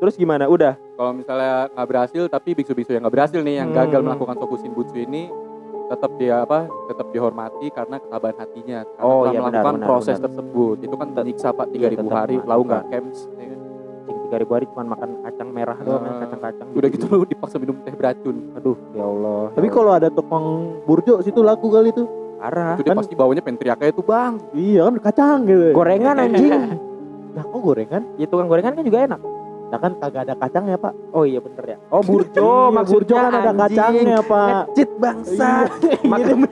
Terus 0.00 0.14
gimana? 0.16 0.44
Udah. 0.46 0.74
Kalau 0.96 1.12
misalnya 1.12 1.68
nggak 1.70 1.86
berhasil, 1.86 2.22
tapi 2.26 2.50
biksu-biksu 2.54 2.90
yang 2.90 3.04
nggak 3.04 3.14
berhasil 3.14 3.36
nih, 3.38 3.54
yang 3.58 3.68
Hmm. 3.68 3.78
gagal 3.78 4.00
melakukan 4.00 4.36
Sokushin 4.38 4.72
Butsu 4.72 4.96
ini, 4.96 5.28
tetap 5.86 6.10
dia 6.16 6.40
apa? 6.40 6.64
Tetap 6.88 7.06
dihormati 7.10 7.68
karena 7.68 7.96
ketabahan 7.98 8.36
hatinya. 8.38 8.78
Karena 8.86 9.02
Oh, 9.02 9.20
telah 9.22 9.30
iya, 9.30 9.40
melakukan 9.42 9.74
benar, 9.74 9.86
proses 9.86 10.16
benar. 10.16 10.24
tersebut. 10.26 10.76
Itu 10.80 10.94
kan 10.94 11.08
menyiksa 11.10 11.48
pak 11.50 11.66
3000 11.68 12.00
tetap 12.00 12.16
hari, 12.16 12.34
melakukan. 12.34 12.48
lalu 12.48 12.62
nggak 12.64 12.84
camps. 12.90 13.20
ya 13.30 13.46
kan? 13.46 13.58
Tiga 14.20 14.36
ribu 14.38 14.52
hari 14.54 14.66
cuma 14.66 14.82
makan 14.88 15.10
kacang 15.20 15.48
merah 15.50 15.78
doang, 15.80 16.00
ya, 16.00 16.08
Ah. 16.08 16.18
kacang-kacang. 16.22 16.66
Udah 16.72 16.88
gitu 16.88 17.04
lu 17.08 17.24
dipaksa 17.24 17.56
minum 17.58 17.76
teh 17.80 17.92
beracun. 17.92 18.36
Aduh, 18.54 18.76
ya 18.92 19.04
Allah. 19.04 19.42
Tapi 19.52 19.66
ya 19.66 19.72
kalau 19.72 19.92
ada 19.92 20.08
tukang 20.08 20.44
burjo 20.82 21.14
situ 21.20 21.40
laku 21.40 21.68
kali 21.68 21.90
tuh. 21.90 22.06
Allah. 22.06 22.18
parah. 22.40 22.72
Itu 22.72 22.82
dia 22.82 22.90
kan- 22.90 23.00
pasti 23.04 23.12
bawanya 23.12 23.42
pengen 23.44 23.58
teriaknya 23.58 23.88
itu 23.90 24.00
bang. 24.00 24.32
Iya 24.54 24.80
kan 24.82 24.94
kacang 25.02 25.38
gitu. 25.44 25.66
Gorengan 25.72 26.16
anjing. 26.18 26.48
Nah 27.30 27.44
kok 27.44 27.60
gorengan? 27.60 28.02
ya 28.16 28.26
tukang 28.26 28.48
gorengan 28.48 28.72
kan 28.72 28.82
juga 28.82 28.98
enak. 29.04 29.20
Nah 29.70 29.78
kan 29.78 29.92
kagak 29.96 30.22
ada 30.24 30.34
kacangnya 30.34 30.76
pak. 30.76 30.92
Oh 31.10 31.22
iya 31.22 31.38
bener 31.38 31.64
ya. 31.64 31.76
Oh 31.88 32.02
burjo 32.02 32.42
Iya, 32.42 32.74
maksudnya 32.74 32.94
burjo 32.98 33.14
kan 33.14 33.30
ada 33.30 33.38
anjing. 33.40 33.60
kacangnya 33.60 34.18
pak. 34.20 34.48
Ngecit 34.50 34.90
bangsa. 34.98 35.50
Iya. 35.80 36.08
Makan 36.12 36.36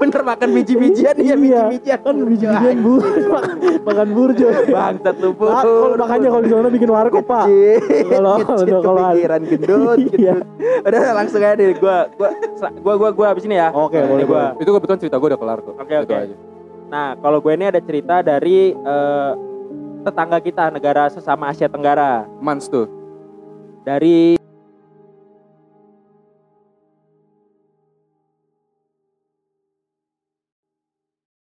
bener 0.00 0.22
makan 0.22 0.48
biji-bijian 0.52 1.16
iya 1.16 1.34
Iya. 1.34 1.62
biji-bijian. 1.68 1.98
Kan 2.00 2.16
biji-bijian 2.24 2.76
bu 2.80 2.92
makan, 3.80 4.08
burjo. 4.12 4.48
Bangsat 4.68 5.16
lu 5.18 5.30
pur. 5.32 5.48
Nah, 5.48 5.62
kalau 5.62 5.96
makanya 5.96 6.28
kalau 6.30 6.42
di 6.42 6.50
sana 6.50 6.68
bikin 6.68 6.90
warkop 6.90 7.24
pak. 7.24 7.46
Kalau 8.08 8.34
Kalau 8.44 8.96
kepikiran 8.96 9.40
gendut, 9.44 9.98
Iya. 10.14 10.34
Udah 10.80 11.00
langsung 11.14 11.40
aja 11.40 11.54
deh 11.54 11.76
gua 11.76 12.08
gua 12.12 12.28
gua 12.80 12.94
gua 12.96 13.10
gua 13.12 13.26
habis 13.30 13.44
ini 13.44 13.56
ya. 13.56 13.68
Oke 13.72 14.00
boleh 14.00 14.24
gua. 14.24 14.52
boleh. 14.52 14.62
Itu 14.62 14.70
kebetulan 14.72 14.98
cerita 14.98 15.16
gue 15.16 15.28
udah 15.30 15.40
kelar 15.40 15.58
kok. 15.60 15.74
Oke, 15.76 15.94
oke. 15.96 16.14
aja. 16.16 16.34
Nah, 16.90 17.08
kalau 17.16 17.38
gue 17.38 17.52
ini 17.54 17.64
ada 17.64 17.78
cerita 17.78 18.18
dari 18.18 18.74
eh, 18.74 19.32
tetangga 20.00 20.40
kita 20.40 20.72
negara 20.72 21.08
sesama 21.12 21.52
Asia 21.52 21.68
Tenggara 21.68 22.24
Mans 22.40 22.66
tuh. 22.68 22.88
dari 23.80 24.36